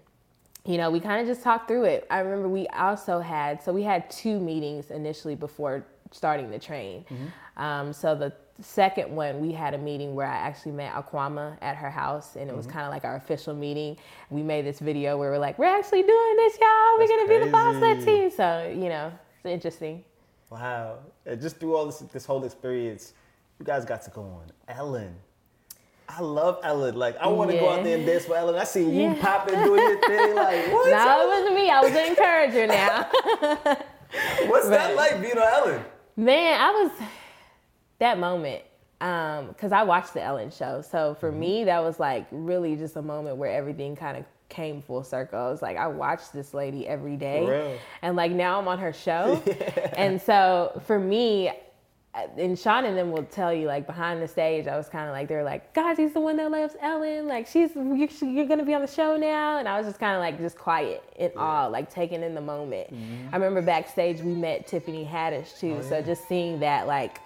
you 0.67 0.77
know, 0.77 0.91
we 0.91 0.99
kind 0.99 1.21
of 1.21 1.27
just 1.27 1.43
talked 1.43 1.67
through 1.67 1.85
it. 1.85 2.05
I 2.09 2.19
remember 2.19 2.49
we 2.49 2.67
also 2.67 3.19
had, 3.19 3.63
so 3.63 3.71
we 3.71 3.83
had 3.83 4.09
two 4.09 4.39
meetings 4.39 4.91
initially 4.91 5.35
before 5.35 5.85
starting 6.11 6.49
the 6.51 6.59
train. 6.59 7.05
Mm-hmm. 7.09 7.63
Um, 7.63 7.93
so 7.93 8.15
the 8.15 8.33
second 8.59 9.15
one, 9.15 9.39
we 9.39 9.53
had 9.53 9.73
a 9.73 9.77
meeting 9.77 10.13
where 10.13 10.27
I 10.27 10.35
actually 10.35 10.73
met 10.73 10.93
Akuoma 10.93 11.57
at 11.61 11.75
her 11.77 11.89
house, 11.89 12.35
and 12.35 12.49
it 12.49 12.55
was 12.55 12.65
mm-hmm. 12.65 12.73
kind 12.73 12.85
of 12.85 12.91
like 12.91 13.05
our 13.05 13.15
official 13.15 13.53
meeting. 13.53 13.97
We 14.29 14.43
made 14.43 14.65
this 14.65 14.79
video 14.79 15.17
where 15.17 15.31
we're 15.31 15.37
like, 15.37 15.57
"We're 15.57 15.65
actually 15.65 16.03
doing 16.03 16.35
this, 16.37 16.57
y'all. 16.59 16.97
We're 16.97 17.07
gonna 17.07 17.27
be 17.27 17.45
the 17.45 17.51
bobsled 17.51 18.03
team." 18.03 18.29
So 18.29 18.69
you 18.69 18.89
know, 18.89 19.11
it's 19.37 19.45
interesting. 19.45 20.03
Wow! 20.49 20.99
Just 21.39 21.59
through 21.59 21.75
all 21.75 21.85
this 21.85 21.99
this 21.99 22.25
whole 22.25 22.43
experience, 22.43 23.13
you 23.59 23.65
guys 23.65 23.85
got 23.85 24.01
to 24.03 24.09
go 24.11 24.21
on 24.21 24.51
Ellen. 24.67 25.15
I 26.09 26.21
love 26.21 26.59
Ellen. 26.63 26.95
Like 26.95 27.17
I 27.17 27.27
want 27.27 27.49
to 27.51 27.55
yeah. 27.55 27.61
go 27.61 27.69
out 27.69 27.83
there 27.83 27.97
and 27.97 28.05
dance 28.05 28.25
for 28.25 28.35
Ellen. 28.35 28.55
I 28.55 28.63
seen 28.63 28.93
you 28.93 29.01
yeah. 29.01 29.21
popping 29.21 29.55
doing 29.55 29.81
your 29.81 30.01
thing. 30.01 30.35
Like 30.35 30.67
what? 30.71 30.89
No, 30.89 31.21
it 31.21 31.27
wasn't 31.27 31.55
me. 31.55 31.69
I 31.69 31.81
was 31.81 31.91
an 31.91 32.07
encourager 32.07 32.67
now. 32.67 33.03
What's 34.49 34.69
that 34.69 34.95
like 34.95 35.21
being 35.21 35.37
on 35.37 35.47
Ellen? 35.47 35.85
Man, 36.15 36.59
I 36.59 36.71
was 36.71 36.91
that 37.99 38.19
moment 38.19 38.63
because 38.99 39.71
um, 39.71 39.73
I 39.73 39.83
watched 39.83 40.13
the 40.13 40.23
Ellen 40.23 40.49
show. 40.49 40.81
So 40.81 41.15
for 41.19 41.29
mm-hmm. 41.29 41.39
me, 41.39 41.63
that 41.65 41.83
was 41.83 41.99
like 41.99 42.27
really 42.31 42.75
just 42.75 42.95
a 42.95 43.01
moment 43.01 43.37
where 43.37 43.51
everything 43.51 43.95
kind 43.95 44.17
of 44.17 44.25
came 44.49 44.81
full 44.81 45.03
circle. 45.03 45.39
I 45.39 45.49
was 45.49 45.61
like, 45.61 45.77
I 45.77 45.87
watched 45.87 46.33
this 46.33 46.53
lady 46.53 46.87
every 46.87 47.17
day, 47.17 47.77
and 48.01 48.15
like 48.15 48.31
now 48.31 48.59
I'm 48.59 48.67
on 48.67 48.79
her 48.79 48.93
show, 48.93 49.41
yeah. 49.45 49.93
and 49.97 50.21
so 50.21 50.81
for 50.85 50.99
me. 50.99 51.51
And 52.37 52.57
Seun 52.57 52.85
and 52.85 52.97
them 52.97 53.11
will 53.11 53.23
tell 53.23 53.53
you, 53.53 53.67
like 53.67 53.85
behind 53.85 54.21
the 54.21 54.27
stage, 54.27 54.67
I 54.67 54.77
was 54.77 54.89
kind 54.89 55.07
of 55.07 55.13
like, 55.13 55.27
they're 55.27 55.43
like, 55.43 55.73
God, 55.73 55.97
he's 55.97 56.13
the 56.13 56.19
one 56.19 56.37
that 56.37 56.49
loves 56.49 56.75
Ellen. 56.81 57.27
Like 57.27 57.47
she's, 57.47 57.71
you're 57.75 58.45
gonna 58.45 58.65
be 58.65 58.73
on 58.73 58.81
the 58.81 58.87
show 58.87 59.17
now, 59.17 59.59
and 59.59 59.67
I 59.67 59.77
was 59.77 59.87
just 59.87 59.99
kind 59.99 60.15
of 60.15 60.19
like, 60.19 60.37
just 60.39 60.57
quiet 60.57 61.03
in 61.17 61.31
yeah. 61.35 61.41
awe, 61.41 61.67
like 61.67 61.89
taking 61.89 62.23
in 62.23 62.35
the 62.35 62.41
moment. 62.41 62.93
Mm-hmm. 62.93 63.29
I 63.31 63.37
remember 63.37 63.61
backstage 63.61 64.21
we 64.21 64.33
met 64.33 64.67
Tiffany 64.67 65.05
Haddish 65.05 65.59
too, 65.59 65.73
oh, 65.73 65.81
yeah. 65.81 65.89
so 65.89 66.01
just 66.01 66.27
seeing 66.27 66.59
that, 66.61 66.87
like, 66.87 67.19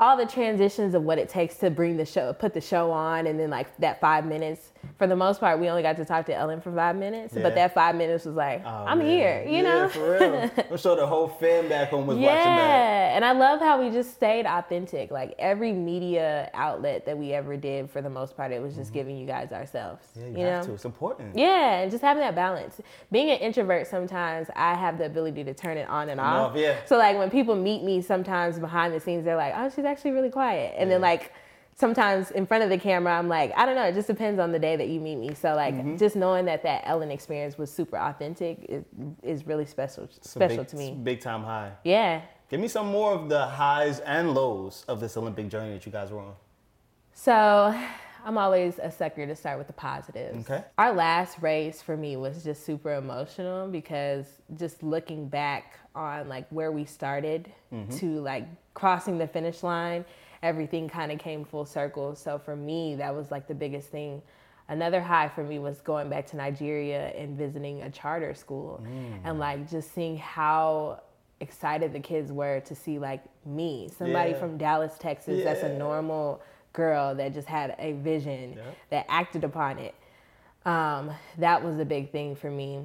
all 0.00 0.16
the 0.16 0.26
transitions 0.26 0.94
of 0.94 1.02
what 1.02 1.18
it 1.18 1.28
takes 1.28 1.56
to 1.56 1.70
bring 1.70 1.96
the 1.96 2.04
show, 2.04 2.32
put 2.32 2.54
the 2.54 2.60
show 2.60 2.90
on, 2.90 3.26
and 3.26 3.38
then 3.38 3.50
like 3.50 3.76
that 3.78 4.00
five 4.00 4.24
minutes. 4.24 4.70
For 4.96 5.06
the 5.06 5.16
most 5.16 5.40
part, 5.40 5.60
we 5.60 5.68
only 5.68 5.82
got 5.82 5.96
to 5.96 6.04
talk 6.04 6.26
to 6.26 6.34
Ellen 6.34 6.60
for 6.60 6.72
five 6.72 6.96
minutes, 6.96 7.34
yeah. 7.34 7.42
but 7.42 7.54
that 7.54 7.74
five 7.74 7.94
minutes 7.94 8.24
was 8.24 8.34
like, 8.34 8.62
oh, 8.64 8.84
I'm 8.86 8.98
man. 8.98 9.08
here, 9.08 9.44
you 9.46 9.56
yeah, 9.58 9.62
know. 9.62 9.88
for 9.88 10.18
real. 10.18 10.50
I'm 10.70 10.76
sure 10.76 10.96
the 10.96 11.06
whole 11.06 11.28
fan 11.28 11.68
back 11.68 11.90
home 11.90 12.06
was 12.06 12.18
yeah. 12.18 12.26
watching 12.26 12.56
that. 12.56 12.68
Yeah, 12.68 13.16
and 13.16 13.24
I 13.24 13.32
love 13.32 13.60
how 13.60 13.80
we 13.82 13.90
just 13.90 14.14
stayed 14.14 14.46
authentic. 14.46 15.10
Like 15.10 15.34
every 15.38 15.72
media 15.72 16.50
outlet 16.54 17.06
that 17.06 17.16
we 17.16 17.32
ever 17.32 17.56
did, 17.56 17.90
for 17.90 18.02
the 18.02 18.10
most 18.10 18.36
part, 18.36 18.52
it 18.52 18.60
was 18.60 18.74
just 18.74 18.88
mm-hmm. 18.88 18.94
giving 18.94 19.18
you 19.18 19.26
guys 19.26 19.52
ourselves. 19.52 20.04
Yeah, 20.16 20.26
you, 20.26 20.30
you 20.30 20.44
have 20.44 20.62
know? 20.62 20.68
to. 20.68 20.74
It's 20.74 20.84
important. 20.84 21.36
Yeah, 21.36 21.80
and 21.80 21.90
just 21.90 22.02
having 22.02 22.22
that 22.22 22.34
balance. 22.34 22.80
Being 23.12 23.30
an 23.30 23.38
introvert, 23.38 23.86
sometimes 23.86 24.48
I 24.56 24.74
have 24.74 24.98
the 24.98 25.06
ability 25.06 25.44
to 25.44 25.54
turn 25.54 25.76
it 25.76 25.88
on 25.88 26.08
and 26.08 26.20
off. 26.20 26.56
yeah. 26.56 26.78
So 26.86 26.98
like 26.98 27.16
when 27.16 27.30
people 27.30 27.54
meet 27.54 27.82
me, 27.82 28.02
sometimes 28.02 28.58
behind 28.58 28.94
the 28.94 29.00
scenes, 29.00 29.24
they're 29.24 29.36
like, 29.36 29.54
"Oh, 29.56 29.70
she's 29.70 29.84
actually 29.84 30.12
really 30.12 30.30
quiet." 30.30 30.74
And 30.76 30.90
then 30.90 31.00
like 31.00 31.32
sometimes 31.78 32.32
in 32.32 32.44
front 32.44 32.64
of 32.64 32.70
the 32.70 32.78
camera, 32.78 33.16
I'm 33.16 33.28
like, 33.28 33.52
I 33.56 33.64
don't 33.64 33.76
know. 33.76 33.84
It 33.84 33.94
just 33.94 34.08
depends 34.08 34.40
on 34.40 34.50
the 34.50 34.58
day 34.58 34.74
that 34.74 34.88
you 34.88 35.00
meet 35.00 35.16
me. 35.16 35.34
So 35.34 35.54
like, 35.54 35.74
mm-hmm. 35.74 35.96
just 35.96 36.16
knowing 36.16 36.44
that 36.46 36.62
that 36.64 36.82
Ellen 36.84 37.10
experience 37.10 37.56
was 37.56 37.70
super 37.70 37.96
authentic 37.96 38.66
is, 38.68 38.84
is 39.22 39.46
really 39.46 39.64
special, 39.64 40.08
special 40.20 40.58
big, 40.58 40.68
to 40.68 40.76
me. 40.76 40.98
Big 41.02 41.20
time 41.20 41.44
high. 41.44 41.72
Yeah. 41.84 42.22
Give 42.50 42.58
me 42.58 42.68
some 42.68 42.88
more 42.88 43.12
of 43.14 43.28
the 43.28 43.46
highs 43.46 44.00
and 44.00 44.34
lows 44.34 44.84
of 44.88 44.98
this 44.98 45.16
Olympic 45.16 45.48
journey 45.48 45.72
that 45.72 45.86
you 45.86 45.92
guys 45.92 46.10
were 46.10 46.20
on. 46.20 46.34
So. 47.14 47.78
I'm 48.24 48.36
always 48.36 48.80
a 48.82 48.90
sucker 48.90 49.24
to 49.26 49.34
start 49.36 49.58
with 49.58 49.68
the 49.68 49.72
positives. 49.72 50.50
Okay. 50.50 50.62
Our 50.76 50.92
last 50.92 51.38
race 51.40 51.80
for 51.80 51.96
me 51.96 52.16
was 52.16 52.42
just 52.42 52.66
super 52.66 52.94
emotional 52.94 53.68
because 53.68 54.26
just 54.58 54.82
looking 54.82 55.28
back 55.28 55.78
on 55.94 56.28
like 56.28 56.46
where 56.50 56.72
we 56.72 56.84
started 56.84 57.50
mm-hmm. 57.72 57.96
to 57.98 58.20
like 58.20 58.46
crossing 58.74 59.18
the 59.18 59.28
finish 59.28 59.62
line 59.62 60.04
everything 60.42 60.88
kind 60.88 61.12
of 61.12 61.18
came 61.18 61.44
full 61.44 61.64
circle. 61.64 62.14
So 62.14 62.38
for 62.38 62.56
me, 62.56 62.96
that 62.96 63.14
was 63.14 63.30
like 63.30 63.46
the 63.46 63.54
biggest 63.54 63.88
thing. 63.88 64.22
Another 64.68 65.00
high 65.00 65.28
for 65.28 65.42
me 65.42 65.58
was 65.58 65.80
going 65.80 66.10
back 66.10 66.26
to 66.26 66.36
Nigeria 66.36 67.08
and 67.16 67.36
visiting 67.36 67.82
a 67.82 67.90
charter 67.90 68.34
school 68.34 68.82
mm. 68.84 69.20
and 69.24 69.38
like 69.38 69.70
just 69.70 69.94
seeing 69.94 70.18
how 70.18 71.00
excited 71.40 71.92
the 71.92 72.00
kids 72.00 72.32
were 72.32 72.60
to 72.60 72.74
see 72.74 72.98
like 72.98 73.24
me, 73.46 73.88
somebody 73.96 74.32
yeah. 74.32 74.38
from 74.38 74.58
Dallas, 74.58 74.92
Texas, 74.98 75.38
yeah. 75.38 75.44
that's 75.44 75.62
a 75.62 75.76
normal 75.78 76.42
girl 76.72 77.14
that 77.14 77.32
just 77.32 77.48
had 77.48 77.74
a 77.78 77.92
vision 77.92 78.54
yeah. 78.56 78.62
that 78.90 79.06
acted 79.08 79.44
upon 79.44 79.78
it. 79.78 79.94
Um, 80.66 81.10
that 81.38 81.64
was 81.64 81.78
a 81.78 81.84
big 81.84 82.12
thing 82.12 82.36
for 82.36 82.50
me. 82.50 82.80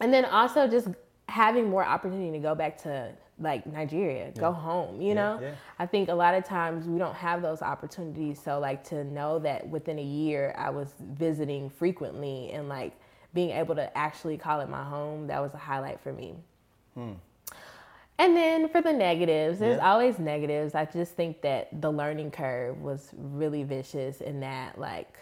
And 0.00 0.12
then 0.12 0.24
also 0.24 0.68
just 0.68 0.88
having 1.28 1.68
more 1.68 1.84
opportunity 1.84 2.32
to 2.32 2.38
go 2.38 2.54
back 2.54 2.78
to 2.82 3.12
like 3.38 3.66
Nigeria, 3.66 4.26
yeah. 4.26 4.40
go 4.40 4.52
home, 4.52 5.00
you 5.00 5.08
yeah, 5.08 5.14
know? 5.14 5.38
Yeah. 5.40 5.54
I 5.78 5.86
think 5.86 6.08
a 6.08 6.14
lot 6.14 6.34
of 6.34 6.44
times 6.44 6.86
we 6.86 6.98
don't 6.98 7.14
have 7.14 7.42
those 7.42 7.62
opportunities. 7.62 8.40
So 8.40 8.58
like 8.58 8.84
to 8.84 9.04
know 9.04 9.38
that 9.40 9.68
within 9.68 9.98
a 9.98 10.02
year 10.04 10.54
I 10.56 10.70
was 10.70 10.88
visiting 11.00 11.68
frequently 11.68 12.50
and 12.52 12.68
like 12.68 12.92
being 13.32 13.50
able 13.50 13.74
to 13.74 13.96
actually 13.98 14.36
call 14.36 14.60
it 14.60 14.68
my 14.68 14.84
home, 14.84 15.26
that 15.26 15.42
was 15.42 15.52
a 15.54 15.58
highlight 15.58 16.00
for 16.00 16.12
me. 16.12 16.34
Hmm. 16.94 17.12
And 18.16 18.36
then 18.36 18.68
for 18.68 18.80
the 18.80 18.92
negatives, 18.92 19.58
there's 19.58 19.80
always 19.80 20.20
negatives. 20.20 20.76
I 20.76 20.84
just 20.84 21.16
think 21.16 21.42
that 21.42 21.80
the 21.82 21.90
learning 21.90 22.30
curve 22.30 22.80
was 22.80 23.10
really 23.12 23.64
vicious 23.64 24.20
in 24.20 24.38
that 24.40 24.78
like, 24.78 25.18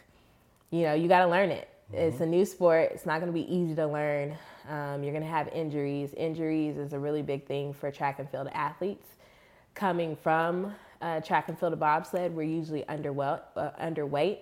you 0.70 0.82
know, 0.82 0.92
you 0.92 1.08
gotta 1.08 1.30
learn 1.30 1.50
it. 1.50 1.70
Mm-hmm. 1.92 2.02
It's 2.02 2.20
a 2.20 2.26
new 2.26 2.44
sport. 2.44 2.90
It's 2.92 3.06
not 3.06 3.20
going 3.20 3.32
to 3.32 3.38
be 3.38 3.52
easy 3.52 3.74
to 3.74 3.86
learn. 3.86 4.36
Um, 4.68 5.02
you're 5.02 5.12
going 5.12 5.24
to 5.24 5.30
have 5.30 5.48
injuries. 5.48 6.14
Injuries 6.14 6.76
is 6.76 6.92
a 6.92 6.98
really 6.98 7.22
big 7.22 7.46
thing 7.46 7.72
for 7.72 7.90
track 7.90 8.18
and 8.18 8.28
field 8.30 8.48
athletes. 8.52 9.06
Coming 9.74 10.16
from 10.16 10.74
uh, 11.00 11.20
track 11.20 11.48
and 11.48 11.58
field 11.58 11.72
to 11.72 11.76
bobsled, 11.76 12.34
we're 12.34 12.42
usually 12.42 12.82
underweight, 12.82 13.40
uh, 13.56 13.70
underweight. 13.80 14.38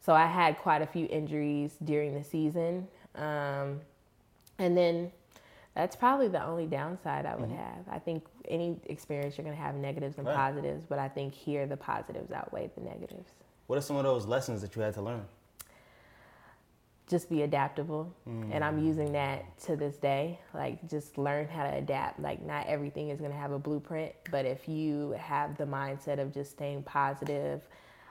So 0.00 0.14
I 0.14 0.26
had 0.26 0.58
quite 0.58 0.82
a 0.82 0.86
few 0.86 1.06
injuries 1.10 1.76
during 1.84 2.14
the 2.14 2.24
season. 2.24 2.88
Um, 3.14 3.80
and 4.58 4.76
then 4.76 5.12
that's 5.74 5.94
probably 5.94 6.28
the 6.28 6.44
only 6.44 6.66
downside 6.66 7.26
I 7.26 7.36
would 7.36 7.50
mm-hmm. 7.50 7.58
have. 7.58 7.84
I 7.90 7.98
think 7.98 8.24
any 8.48 8.76
experience 8.86 9.38
you're 9.38 9.44
going 9.44 9.56
to 9.56 9.62
have 9.62 9.74
negatives 9.74 10.18
and 10.18 10.26
right. 10.26 10.34
positives, 10.34 10.84
but 10.88 10.98
I 10.98 11.08
think 11.08 11.34
here 11.34 11.66
the 11.66 11.76
positives 11.76 12.32
outweigh 12.32 12.70
the 12.76 12.82
negatives. 12.82 13.30
What 13.66 13.78
are 13.78 13.82
some 13.82 13.96
of 13.96 14.04
those 14.04 14.26
lessons 14.26 14.62
that 14.62 14.74
you 14.74 14.82
had 14.82 14.94
to 14.94 15.02
learn? 15.02 15.24
Just 17.08 17.30
be 17.30 17.42
adaptable. 17.42 18.12
Mm. 18.28 18.50
and 18.52 18.64
i'm 18.64 18.84
using 18.84 19.12
that 19.12 19.58
to 19.58 19.76
this 19.76 19.96
day 19.96 20.38
like 20.54 20.88
just 20.88 21.18
learn 21.18 21.48
how 21.48 21.64
to 21.64 21.74
adapt. 21.74 22.20
Like 22.20 22.44
not 22.44 22.66
everything 22.66 23.08
is 23.10 23.18
going 23.18 23.32
to 23.32 23.36
have 23.36 23.52
a 23.52 23.58
blueprint 23.58 24.12
but 24.30 24.44
if 24.44 24.68
you 24.68 25.12
have 25.18 25.56
the 25.56 25.64
mindset 25.64 26.18
of 26.18 26.32
just 26.32 26.50
staying 26.50 26.82
positive 26.82 27.62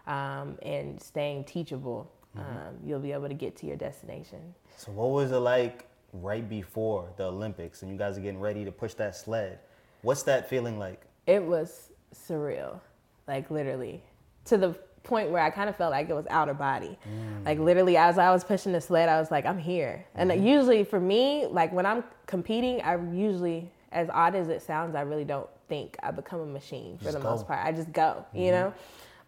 um, 0.08 0.58
and 0.62 1.02
staying 1.02 1.44
teachable 1.44 2.12
mm-hmm. 2.36 2.50
um, 2.50 2.76
you'll 2.84 3.00
be 3.00 3.12
able 3.12 3.28
to 3.28 3.34
get 3.34 3.56
to 3.58 3.68
your 3.68 3.76
destination. 3.76 4.54
So 4.78 4.92
what 4.92 5.10
was 5.10 5.32
it 5.32 5.38
like 5.38 5.86
right 6.14 6.48
before 6.48 7.10
the 7.18 7.26
olympics 7.26 7.82
and 7.82 7.92
you 7.92 7.98
guys 7.98 8.18
are 8.18 8.22
getting 8.22 8.40
ready 8.40 8.66
to 8.66 8.72
push 8.72 8.94
that 8.96 9.16
sled? 9.16 9.60
What's 10.02 10.24
that 10.24 10.50
feeling 10.50 10.80
like? 10.80 11.02
It 11.26 11.44
was 11.44 11.92
surreal 12.16 12.80
like 13.28 13.52
literally 13.52 14.02
to 14.46 14.58
the 14.58 14.76
point 15.08 15.30
where 15.30 15.42
I 15.42 15.50
kind 15.50 15.70
of 15.70 15.76
felt 15.76 15.92
like 15.92 16.10
it 16.10 16.14
was 16.14 16.28
out 16.30 16.50
of 16.50 16.58
body. 16.58 16.98
Mm. 17.08 17.46
Like 17.46 17.60
literally, 17.60 17.98
as 17.98 18.18
I 18.18 18.32
was 18.32 18.44
pushing 18.44 18.72
the 18.72 18.82
sled, 18.82 19.10
I 19.10 19.20
was 19.20 19.32
like, 19.32 19.46
I'm 19.46 19.58
here. 19.58 20.06
And 20.16 20.30
mm-hmm. 20.30 20.46
usually 20.46 20.84
for 20.84 21.00
me, 21.00 21.48
like 21.48 21.72
when 21.72 21.86
I'm 21.86 22.04
competing, 22.26 22.82
I 22.82 22.98
usually, 23.14 23.72
as 23.92 24.10
odd 24.12 24.36
as 24.36 24.50
it 24.50 24.62
sounds, 24.62 24.96
I 24.96 25.02
really 25.02 25.26
don't 25.26 25.50
think. 25.68 25.98
I 26.04 26.12
become 26.12 26.42
a 26.42 26.46
machine 26.46 26.98
for 26.98 27.06
just 27.06 27.18
the 27.18 27.24
go. 27.24 27.32
most 27.32 27.48
part. 27.48 27.66
I 27.66 27.72
just 27.72 27.92
go, 27.92 28.26
mm-hmm. 28.30 28.38
you 28.38 28.52
know? 28.52 28.74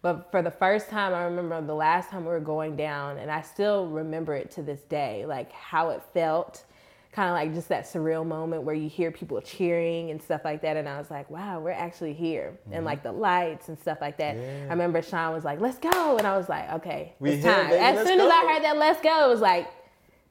But 0.02 0.30
for 0.30 0.40
the 0.40 0.50
first 0.50 0.88
time, 0.88 1.12
I 1.12 1.24
remember 1.24 1.60
the 1.60 1.74
last 1.74 2.08
time 2.08 2.24
we 2.24 2.30
were 2.30 2.40
going 2.40 2.74
down, 2.74 3.18
and 3.18 3.30
I 3.30 3.42
still 3.42 3.86
remember 3.86 4.34
it 4.34 4.50
to 4.52 4.62
this 4.62 4.80
day, 4.82 5.26
like 5.26 5.52
how 5.52 5.90
it 5.90 6.02
felt 6.14 6.64
kind 7.12 7.28
of 7.28 7.34
like 7.34 7.52
just 7.54 7.68
that 7.68 7.84
surreal 7.84 8.24
moment 8.24 8.62
where 8.62 8.74
you 8.74 8.88
hear 8.88 9.10
people 9.10 9.40
cheering 9.40 10.10
and 10.10 10.22
stuff 10.22 10.42
like 10.44 10.62
that. 10.62 10.76
And 10.76 10.88
I 10.88 10.98
was 10.98 11.10
like, 11.10 11.28
wow, 11.28 11.58
we're 11.58 11.70
actually 11.70 12.12
here. 12.12 12.56
Mm-hmm. 12.62 12.74
And 12.74 12.84
like 12.84 13.02
the 13.02 13.12
lights 13.12 13.68
and 13.68 13.78
stuff 13.78 13.98
like 14.00 14.16
that. 14.18 14.36
Yeah. 14.36 14.66
I 14.66 14.70
remember 14.70 15.00
Seun 15.00 15.34
was 15.34 15.44
like, 15.44 15.60
let's 15.60 15.78
go. 15.78 16.18
And 16.18 16.26
I 16.26 16.36
was 16.36 16.48
like, 16.48 16.70
okay, 16.74 17.14
we 17.18 17.30
it's 17.30 17.44
time. 17.44 17.70
Baby, 17.70 17.82
as 17.82 18.06
soon 18.06 18.18
go. 18.18 18.26
as 18.26 18.32
I 18.32 18.52
heard 18.52 18.62
that 18.62 18.76
let's 18.76 19.00
go, 19.02 19.26
it 19.26 19.28
was 19.28 19.40
like, 19.40 19.68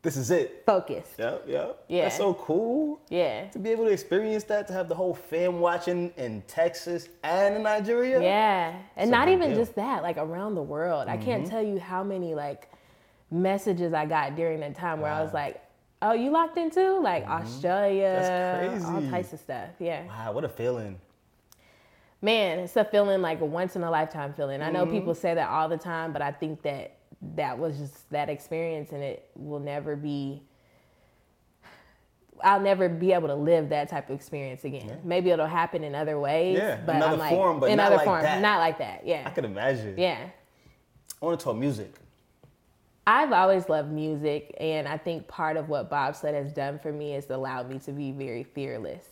this 0.01 0.15
is 0.15 0.31
it. 0.31 0.63
focused. 0.65 1.19
Yep, 1.19 1.43
yep. 1.45 1.83
Yeah. 1.89 2.03
That's 2.03 2.15
so 2.15 2.33
cool. 2.33 3.01
Yeah. 3.09 3.49
To 3.49 3.59
be 3.59 3.71
able 3.71 3.83
to 3.83 3.91
experience 3.91 4.45
that, 4.45 4.65
to 4.67 4.73
have 4.73 4.87
the 4.87 4.95
whole 4.95 5.13
fam 5.13 5.59
watching 5.59 6.13
in 6.15 6.41
Texas 6.47 7.09
and 7.23 7.57
in 7.57 7.63
Nigeria. 7.63 8.21
Yeah. 8.21 8.79
And 8.95 9.09
a 9.09 9.11
not 9.11 9.27
even 9.27 9.39
deal. 9.39 9.49
Mm-hmm. 9.49 9.59
just 9.59 9.75
that, 9.75 10.01
like 10.01 10.15
around 10.15 10.55
the 10.55 10.63
world. 10.63 11.09
I 11.09 11.17
can't 11.17 11.45
tell 11.45 11.61
you 11.61 11.77
how 11.77 12.05
many 12.05 12.33
like 12.33 12.71
messages 13.29 13.93
I 13.93 14.05
got 14.05 14.37
during 14.37 14.61
that 14.61 14.75
time 14.75 15.01
where 15.01 15.11
I 15.11 15.21
was 15.21 15.33
like, 15.33 15.61
Oh, 16.01 16.13
you 16.13 16.29
locked 16.31 16.57
in 16.57 16.69
too? 16.71 16.99
Like 17.01 17.25
Australia, 17.25 18.69
That's 18.71 18.85
all 18.85 19.01
types 19.09 19.33
of 19.33 19.39
stuff. 19.39 19.69
Yeah. 19.79 20.05
Wow, 20.05 20.31
what 20.33 20.43
a 20.45 20.49
feeling. 20.49 20.99
Man, 22.21 22.59
it's 22.59 22.75
a 22.75 22.83
feeling 22.85 23.21
like 23.21 23.41
a 23.41 23.45
once 23.45 23.75
in 23.75 23.83
a 23.83 23.91
lifetime 23.91 24.33
feeling. 24.33 24.61
I 24.61 24.69
know 24.71 24.83
Mm-hmm. 24.85 24.93
people 24.93 25.15
say 25.15 25.33
that 25.33 25.49
all 25.49 25.67
the 25.69 25.77
time, 25.77 26.11
but 26.13 26.21
I 26.21 26.31
think 26.31 26.61
that 26.63 26.95
that 27.35 27.57
was 27.59 27.77
just 27.79 28.09
that 28.11 28.29
experience 28.29 28.91
and 28.93 29.03
it 29.03 29.29
will 29.35 29.59
never 29.59 29.95
be 29.97 30.41
I'll 32.41 32.61
never 32.61 32.87
be 32.87 33.11
able 33.11 33.27
to 33.27 33.35
live 33.35 33.67
that 33.69 33.89
type 33.89 34.09
of 34.09 34.15
experience 34.15 34.63
again. 34.63 35.01
Maybe 35.03 35.29
it'll 35.29 35.45
happen 35.45 35.83
in 35.83 35.93
other 35.93 36.17
ways, 36.17 36.57
Yeah, 36.57 36.79
but 36.85 36.95
another 36.95 37.13
I'm 37.13 37.19
like 37.19 37.31
form, 37.33 37.59
but 37.59 37.69
in 37.69 37.75
not 37.75 37.87
other 37.87 37.97
like 37.97 38.05
forms, 38.05 38.23
that. 38.23 38.41
not 38.41 38.59
like 38.59 38.77
that. 38.77 39.05
Yeah, 39.05 39.15
I 39.17 39.19
Yeah. 39.23 39.29
could 39.31 39.43
imagine. 39.43 39.95
Yeah. 39.97 40.29
I 41.21 41.25
want 41.25 41.37
to 41.37 41.43
talk 41.43 41.57
music. 41.57 41.93
I've 43.09 43.31
always 43.31 43.69
loved 43.69 43.91
music, 43.91 44.55
and 44.59 44.87
I 44.87 44.95
think 44.95 45.27
part 45.27 45.57
of 45.57 45.67
what 45.67 45.89
bobsled 45.89 46.35
has 46.35 46.51
done 46.51 46.77
for 46.77 46.93
me 46.93 47.15
is 47.15 47.27
allowed 47.31 47.67
me 47.67 47.79
to 47.79 47.91
be 47.91 48.11
very 48.11 48.43
fearless. 48.43 49.03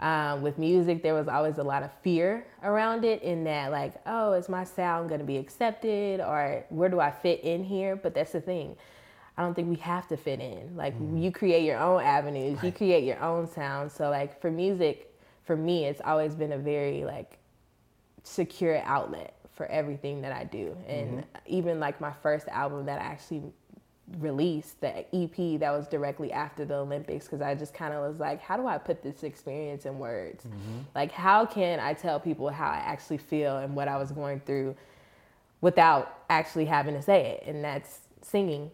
Um, 0.00 0.40
with 0.40 0.56
music, 0.56 1.02
there 1.02 1.12
was 1.12 1.28
always 1.28 1.58
a 1.58 1.62
lot 1.62 1.82
of 1.82 1.90
fear 2.00 2.46
around 2.62 3.04
it, 3.04 3.22
in 3.22 3.44
that, 3.44 3.72
like, 3.72 3.92
oh, 4.06 4.32
is 4.32 4.48
my 4.48 4.64
sound 4.64 5.10
going 5.10 5.20
to 5.20 5.26
be 5.26 5.36
accepted, 5.36 6.20
or 6.20 6.64
where 6.70 6.88
do 6.88 6.98
I 6.98 7.10
fit 7.10 7.40
in 7.42 7.62
here? 7.62 7.94
But 7.94 8.14
that's 8.14 8.32
the 8.32 8.40
thing. 8.40 8.74
I 9.36 9.42
don't 9.42 9.52
think 9.52 9.68
we 9.68 9.76
have 9.76 10.08
to 10.08 10.16
fit 10.16 10.40
in. 10.40 10.74
Like, 10.74 10.94
you 11.14 11.30
create 11.30 11.64
your 11.64 11.78
own 11.78 12.00
avenues, 12.00 12.62
you 12.62 12.72
create 12.72 13.04
your 13.04 13.20
own 13.20 13.46
sound. 13.46 13.92
So, 13.92 14.08
like, 14.08 14.40
for 14.40 14.50
music, 14.50 15.14
for 15.44 15.56
me, 15.56 15.84
it's 15.84 16.00
always 16.02 16.34
been 16.34 16.52
a 16.52 16.58
very, 16.58 17.04
like, 17.04 17.36
secure 18.22 18.78
outlet 18.84 19.35
for 19.56 19.66
everything 19.66 20.20
that 20.22 20.32
I 20.32 20.44
do. 20.44 20.76
And 20.86 21.18
mm-hmm. 21.18 21.22
even 21.46 21.80
like 21.80 22.00
my 22.00 22.12
first 22.22 22.46
album 22.48 22.86
that 22.86 23.00
I 23.00 23.04
actually 23.04 23.42
released, 24.18 24.80
the 24.80 24.98
EP 25.14 25.58
that 25.58 25.72
was 25.72 25.88
directly 25.88 26.30
after 26.30 26.64
the 26.64 26.74
Olympics, 26.74 27.24
because 27.24 27.40
I 27.40 27.54
just 27.54 27.74
kind 27.74 27.92
of 27.92 28.06
was 28.06 28.20
like, 28.20 28.40
how 28.40 28.56
do 28.56 28.66
I 28.66 28.78
put 28.78 29.02
this 29.02 29.22
experience 29.22 29.86
in 29.86 29.98
words? 29.98 30.44
Mm-hmm. 30.44 30.80
Like, 30.94 31.10
how 31.10 31.46
can 31.46 31.80
I 31.80 31.94
tell 31.94 32.20
people 32.20 32.48
how 32.50 32.68
I 32.68 32.76
actually 32.76 33.18
feel 33.18 33.56
and 33.56 33.74
what 33.74 33.88
I 33.88 33.96
was 33.96 34.12
going 34.12 34.40
through 34.40 34.76
without 35.62 36.24
actually 36.28 36.66
having 36.66 36.94
to 36.94 37.02
say 37.02 37.38
it? 37.38 37.44
And 37.48 37.64
that's 37.64 38.00
singing. 38.22 38.70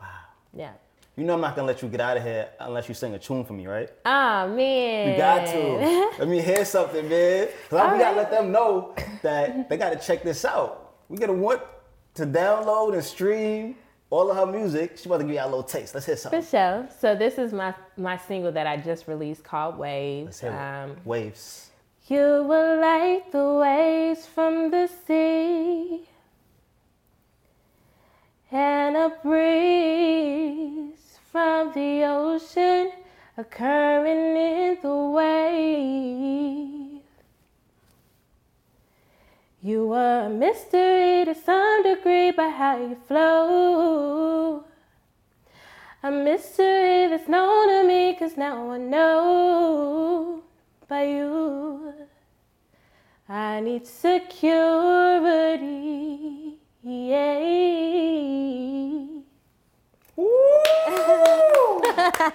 Wow. 0.00 0.06
Yeah. 0.54 0.72
You 1.16 1.24
know 1.24 1.32
I'm 1.34 1.40
not 1.40 1.56
gonna 1.56 1.66
let 1.66 1.80
you 1.80 1.88
get 1.88 2.00
out 2.00 2.18
of 2.18 2.22
here 2.22 2.48
unless 2.60 2.88
you 2.88 2.94
sing 2.94 3.14
a 3.14 3.18
tune 3.18 3.42
for 3.44 3.54
me, 3.54 3.66
right? 3.66 3.88
Ah, 4.04 4.46
man. 4.46 5.10
You 5.12 5.16
got 5.16 5.46
to. 5.46 6.10
Let 6.18 6.28
me 6.28 6.42
hear 6.42 6.62
something, 6.66 7.08
man. 7.08 7.48
Cause 7.70 7.78
I- 7.80 7.92
we 7.94 7.98
gotta 7.98 8.16
let 8.16 8.30
them 8.30 8.52
know 8.52 8.94
that 9.22 9.68
they 9.68 9.76
gotta 9.78 9.96
check 9.96 10.22
this 10.22 10.44
out. 10.44 10.94
We 11.08 11.16
gotta 11.16 11.32
want 11.32 11.62
to 12.14 12.26
download 12.26 12.92
and 12.94 13.02
stream 13.02 13.76
all 14.10 14.30
of 14.30 14.36
her 14.36 14.44
music. 14.46 14.98
She 14.98 15.06
about 15.08 15.18
to 15.18 15.24
give 15.24 15.34
you 15.34 15.40
a 15.40 15.44
little 15.46 15.62
taste. 15.62 15.94
Let's 15.94 16.04
hear 16.06 16.16
For 16.16 16.20
something. 16.20 16.42
sure. 16.44 16.86
So 17.00 17.14
this 17.14 17.38
is 17.38 17.52
my 17.54 17.72
my 17.96 18.18
single 18.18 18.52
that 18.52 18.66
I 18.66 18.76
just 18.76 19.08
released 19.08 19.42
called 19.42 19.78
Waves. 19.78 20.26
Let's 20.26 20.40
hear 20.40 20.50
it. 20.50 20.54
Um, 20.54 20.96
Waves. 21.06 21.70
You 22.08 22.44
were 22.46 22.78
like 22.78 23.32
the 23.32 23.42
waves 23.54 24.26
from 24.26 24.70
the 24.70 24.86
sea, 25.06 26.06
and 28.52 28.96
a 28.96 29.08
breeze 29.24 30.92
from 31.36 31.70
the 31.74 32.02
ocean 32.02 32.90
occurring 33.36 34.36
in 34.36 34.78
the 34.80 34.96
wave. 35.16 37.02
You 39.60 39.86
were 39.88 40.28
a 40.28 40.30
mystery 40.30 41.26
to 41.26 41.34
some 41.34 41.82
degree 41.82 42.30
by 42.30 42.48
how 42.48 42.78
you 42.78 42.96
flow. 43.06 44.64
A 46.02 46.10
mystery 46.10 47.08
that's 47.08 47.28
known 47.28 47.68
to 47.68 47.84
me, 47.86 48.16
cause 48.18 48.38
now 48.38 48.70
I 48.70 48.78
know 48.78 50.42
by 50.88 51.02
you. 51.02 51.92
I 53.28 53.60
need 53.60 53.86
security. 53.86 54.46
Yeah. 56.82 57.56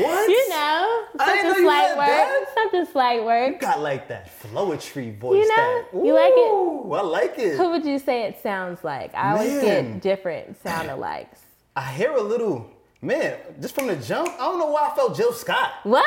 What? 0.00 0.30
You 0.30 0.48
know, 0.48 1.04
I 1.18 1.26
didn't 1.26 1.42
something 1.42 1.64
slight 1.64 1.96
work. 1.96 2.48
Something 2.54 2.86
slight 2.92 3.24
You 3.52 3.58
got 3.58 3.80
like 3.80 4.08
that 4.08 4.30
flowetry 4.40 5.18
voice. 5.18 5.42
You 5.42 5.48
know? 5.48 5.84
that, 5.92 6.04
You 6.04 6.14
like 6.14 6.32
it? 6.34 6.88
I 6.98 7.02
like 7.02 7.38
it. 7.38 7.56
Who 7.56 7.70
would 7.70 7.84
you 7.84 7.98
say 7.98 8.22
it 8.22 8.40
sounds 8.42 8.84
like? 8.84 9.14
I 9.14 9.32
always 9.32 9.60
get 9.60 10.00
different 10.00 10.62
sound 10.62 10.88
alikes. 10.88 11.38
I 11.74 11.90
hear 11.92 12.12
a 12.12 12.22
little, 12.22 12.70
man, 13.00 13.36
just 13.60 13.74
from 13.74 13.88
the 13.88 13.96
jump. 13.96 14.28
I 14.28 14.38
don't 14.38 14.58
know 14.58 14.66
why 14.66 14.88
I 14.90 14.94
felt 14.94 15.16
Jill 15.16 15.32
Scott. 15.32 15.72
What? 15.82 16.06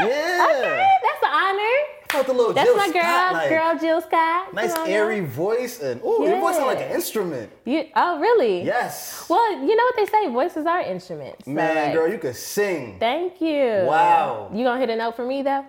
Yeah. 0.00 0.48
Okay, 0.50 0.88
that's 1.02 1.22
an 1.22 1.30
honor. 1.32 2.01
Felt 2.12 2.28
a 2.28 2.32
little 2.32 2.52
That's 2.52 2.68
Jill 2.68 2.76
my 2.76 2.90
girl, 2.92 3.02
Scott, 3.02 3.32
like, 3.32 3.48
girl 3.48 3.78
Jill 3.80 4.00
Scott. 4.02 4.52
Nice 4.52 4.76
airy 4.86 5.20
voice 5.20 5.80
and 5.80 5.98
ooh, 6.02 6.22
your 6.26 6.38
voice 6.40 6.56
sounds 6.56 6.66
like 6.66 6.80
an 6.80 6.92
instrument. 6.92 7.50
You, 7.64 7.86
oh, 7.96 8.20
really? 8.20 8.62
Yes. 8.62 9.24
Well, 9.30 9.50
you 9.52 9.74
know 9.74 9.82
what 9.82 9.96
they 9.96 10.04
say, 10.04 10.28
voices 10.28 10.66
are 10.66 10.82
instruments. 10.82 11.46
So, 11.46 11.50
Man, 11.52 11.74
like, 11.74 11.94
girl, 11.94 12.12
you 12.12 12.18
could 12.18 12.36
sing. 12.36 12.98
Thank 13.00 13.40
you. 13.40 13.84
Wow. 13.86 14.50
You 14.52 14.62
gonna 14.62 14.78
hit 14.78 14.90
a 14.90 14.96
note 14.96 15.16
for 15.16 15.24
me 15.24 15.42
though? 15.42 15.64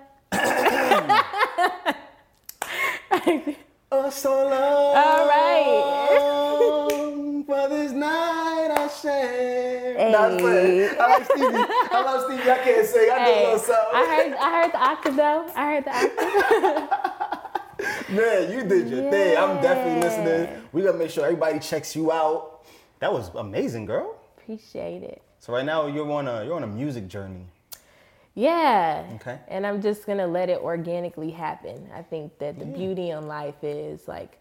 Oh, 3.90 4.10
so 4.12 4.50
long. 4.50 4.98
All 4.98 5.28
right. 5.30 6.90
For 7.48 7.70
this 7.70 7.94
night 7.94 8.70
I 8.78 8.90
share. 9.02 9.73
Hey. 10.14 10.20
Nah, 10.20 10.28
I'm 10.28 10.38
playing. 10.38 10.90
I 11.00 11.08
like 11.08 11.26
Stevie. 11.26 11.46
I 11.46 12.02
love 12.06 12.26
Stevie. 12.26 12.52
I 12.52 12.58
can't 12.60 12.88
sing. 12.88 13.10
I 13.12 13.18
do 13.18 13.24
Hey, 13.24 13.44
little 13.46 13.60
something. 13.60 13.94
I 13.94 14.06
heard 14.06 14.34
I 14.34 14.62
heard 14.62 14.72
the 14.72 14.78
octave 14.80 15.16
though. 15.16 15.52
I 15.56 15.66
heard 15.72 15.86
the 15.86 15.96
octave. 15.96 17.10
Man, 18.10 18.52
you 18.52 18.64
did 18.64 18.90
your 18.90 19.10
thing. 19.10 19.38
I'm 19.38 19.62
definitely 19.62 20.02
listening. 20.02 20.62
We 20.72 20.84
gotta 20.84 20.98
make 20.98 21.10
sure 21.10 21.26
everybody 21.26 21.60
checks 21.60 21.96
you 21.96 22.12
out. 22.12 22.64
That 23.00 23.12
was 23.12 23.30
amazing, 23.36 23.86
girl. 23.86 24.16
Appreciate 24.38 25.04
it. 25.04 25.22
So 25.40 25.52
right 25.52 25.66
now 25.66 25.88
you're 25.88 26.10
on 26.12 26.28
a 26.28 26.46
you're 26.46 26.56
on 26.56 26.64
a 26.64 26.68
music 26.68 27.08
journey. 27.08 27.46
Yeah. 28.36 29.06
Okay. 29.16 29.40
And 29.48 29.66
I'm 29.66 29.82
just 29.82 30.06
gonna 30.06 30.28
let 30.28 30.50
it 30.50 30.60
organically 30.60 31.32
happen. 31.32 31.90
I 31.94 32.02
think 32.04 32.38
that 32.40 32.60
the 32.60 32.66
beauty 32.66 33.10
in 33.10 33.28
life 33.28 33.64
is 33.64 34.08
like 34.08 34.40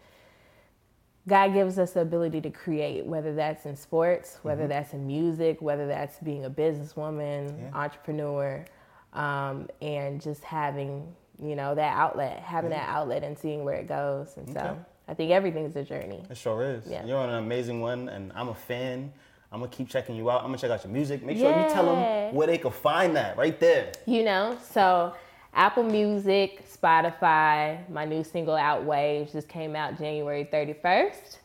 God 1.27 1.53
gives 1.53 1.79
us 1.79 1.91
the 1.93 2.01
ability 2.01 2.41
to 2.41 2.49
create, 2.49 3.05
whether 3.05 3.33
that's 3.33 3.65
in 3.65 3.75
sports, 3.77 4.39
whether 4.41 4.67
that's 4.67 4.93
in 4.93 5.07
music, 5.07 5.61
whether 5.61 5.87
that's 5.87 6.17
being 6.19 6.45
a 6.45 6.49
businesswoman, 6.49 7.57
Yeah. 7.57 7.79
entrepreneur, 7.79 8.65
um, 9.13 9.69
and 9.81 10.19
just 10.19 10.43
having, 10.43 11.15
you 11.41 11.55
know, 11.55 11.75
that 11.75 11.95
outlet, 11.95 12.39
having 12.39 12.71
that 12.71 12.89
outlet 12.89 13.23
and 13.23 13.37
seeing 13.37 13.63
where 13.63 13.75
it 13.75 13.87
goes. 13.87 14.35
And 14.37 14.49
Okay. 14.49 14.59
so 14.59 14.77
I 15.07 15.13
think 15.13 15.31
everything's 15.31 15.75
a 15.77 15.83
journey. 15.83 16.23
It 16.29 16.35
sure 16.37 16.63
is. 16.63 16.87
Yeah. 16.87 17.05
You're 17.05 17.19
on 17.19 17.29
an 17.29 17.35
amazing 17.35 17.79
one, 17.79 18.09
and 18.09 18.31
I'm 18.35 18.49
a 18.49 18.55
fan. 18.55 19.13
I'm 19.51 19.59
gonna 19.59 19.71
keep 19.71 19.87
checking 19.87 20.15
you 20.15 20.29
out. 20.31 20.39
I'm 20.41 20.47
gonna 20.47 20.57
check 20.57 20.71
out 20.71 20.83
your 20.83 20.91
music. 20.91 21.23
Make 21.23 21.37
sure 21.37 21.55
you 21.55 21.63
tell 21.69 21.85
them 21.85 22.33
where 22.35 22.47
they 22.47 22.57
can 22.57 22.71
find 22.71 23.15
that 23.15 23.37
right 23.37 23.57
there. 23.59 23.91
You 24.07 24.23
know, 24.23 24.57
so 24.61 25.13
Apple 25.55 25.83
Music, 25.83 26.63
Spotify, 26.67 27.87
my 27.89 28.05
new 28.05 28.23
single 28.23 28.55
Out 28.55 28.83
Waves 28.85 29.31
just 29.31 29.47
came 29.47 29.75
out 29.75 29.97
January 29.97 30.47
31st. 30.51 31.37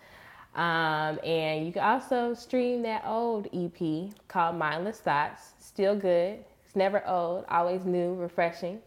Um, 0.54 1.18
and 1.24 1.66
you 1.66 1.72
can 1.72 1.82
also 1.82 2.32
stream 2.34 2.82
that 2.82 3.04
old 3.06 3.46
EP 3.52 4.10
called 4.28 4.56
Mindless 4.56 5.00
Thoughts. 5.00 5.52
Still 5.60 5.94
good. 5.94 6.38
It's 6.64 6.74
never 6.74 7.06
old, 7.06 7.44
always 7.50 7.84
new, 7.84 8.14
refreshing. 8.14 8.80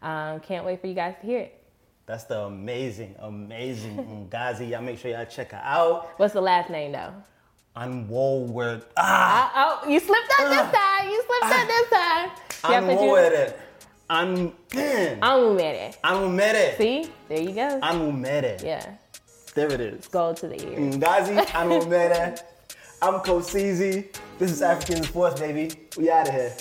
Um, 0.00 0.38
can't 0.40 0.64
wait 0.64 0.80
for 0.80 0.86
you 0.86 0.94
guys 0.94 1.16
to 1.20 1.26
hear 1.26 1.40
it. 1.40 1.62
That's 2.06 2.24
the 2.24 2.42
amazing, 2.42 3.16
amazing 3.18 4.28
Ngozi. 4.32 4.70
Y'all 4.70 4.80
make 4.80 4.98
sure 4.98 5.10
y'all 5.10 5.26
check 5.26 5.50
her 5.50 5.60
out. 5.62 6.08
What's 6.18 6.32
the 6.34 6.40
last 6.40 6.70
name 6.70 6.92
though? 6.92 7.12
Unwoolward. 7.76 8.84
Ah, 8.96 9.52
Uh, 9.54 9.80
oh, 9.84 9.90
you 9.90 10.00
slipped 10.00 10.30
up 10.40 10.48
this 10.48 10.58
Uh, 10.58 10.70
time. 10.72 11.10
You 11.10 11.22
slipped 11.26 11.54
up 11.54 11.68
this 11.68 11.90
time. 11.90 12.30
You 12.72 13.67
have 14.10 14.28
to 14.28 14.34
do- 14.36 14.52
Unwoolward. 14.52 14.52
Un 14.70 14.74
man. 14.74 15.18
Mm. 15.18 15.20
Anumere. 15.20 15.94
Anumere. 16.04 16.76
See? 16.76 17.10
There 17.28 17.40
you 17.40 17.52
go. 17.52 17.78
I'm 17.82 18.00
Anumere. 18.00 18.62
Yeah. 18.62 18.84
There 19.54 19.72
it 19.72 19.80
is. 19.80 20.06
Gold 20.08 20.36
to 20.38 20.48
the 20.48 20.54
ears. 20.54 20.96
Ngozi 20.96 21.44
Anumere. 21.46 22.40
I'm 23.02 23.20
Coach 23.20 23.44
CZ. 23.44 24.16
This 24.38 24.50
is 24.50 24.62
African 24.62 25.04
Sports, 25.04 25.40
baby. 25.40 25.70
We 25.96 26.10
out 26.10 26.28
of 26.28 26.34
here. 26.34 26.52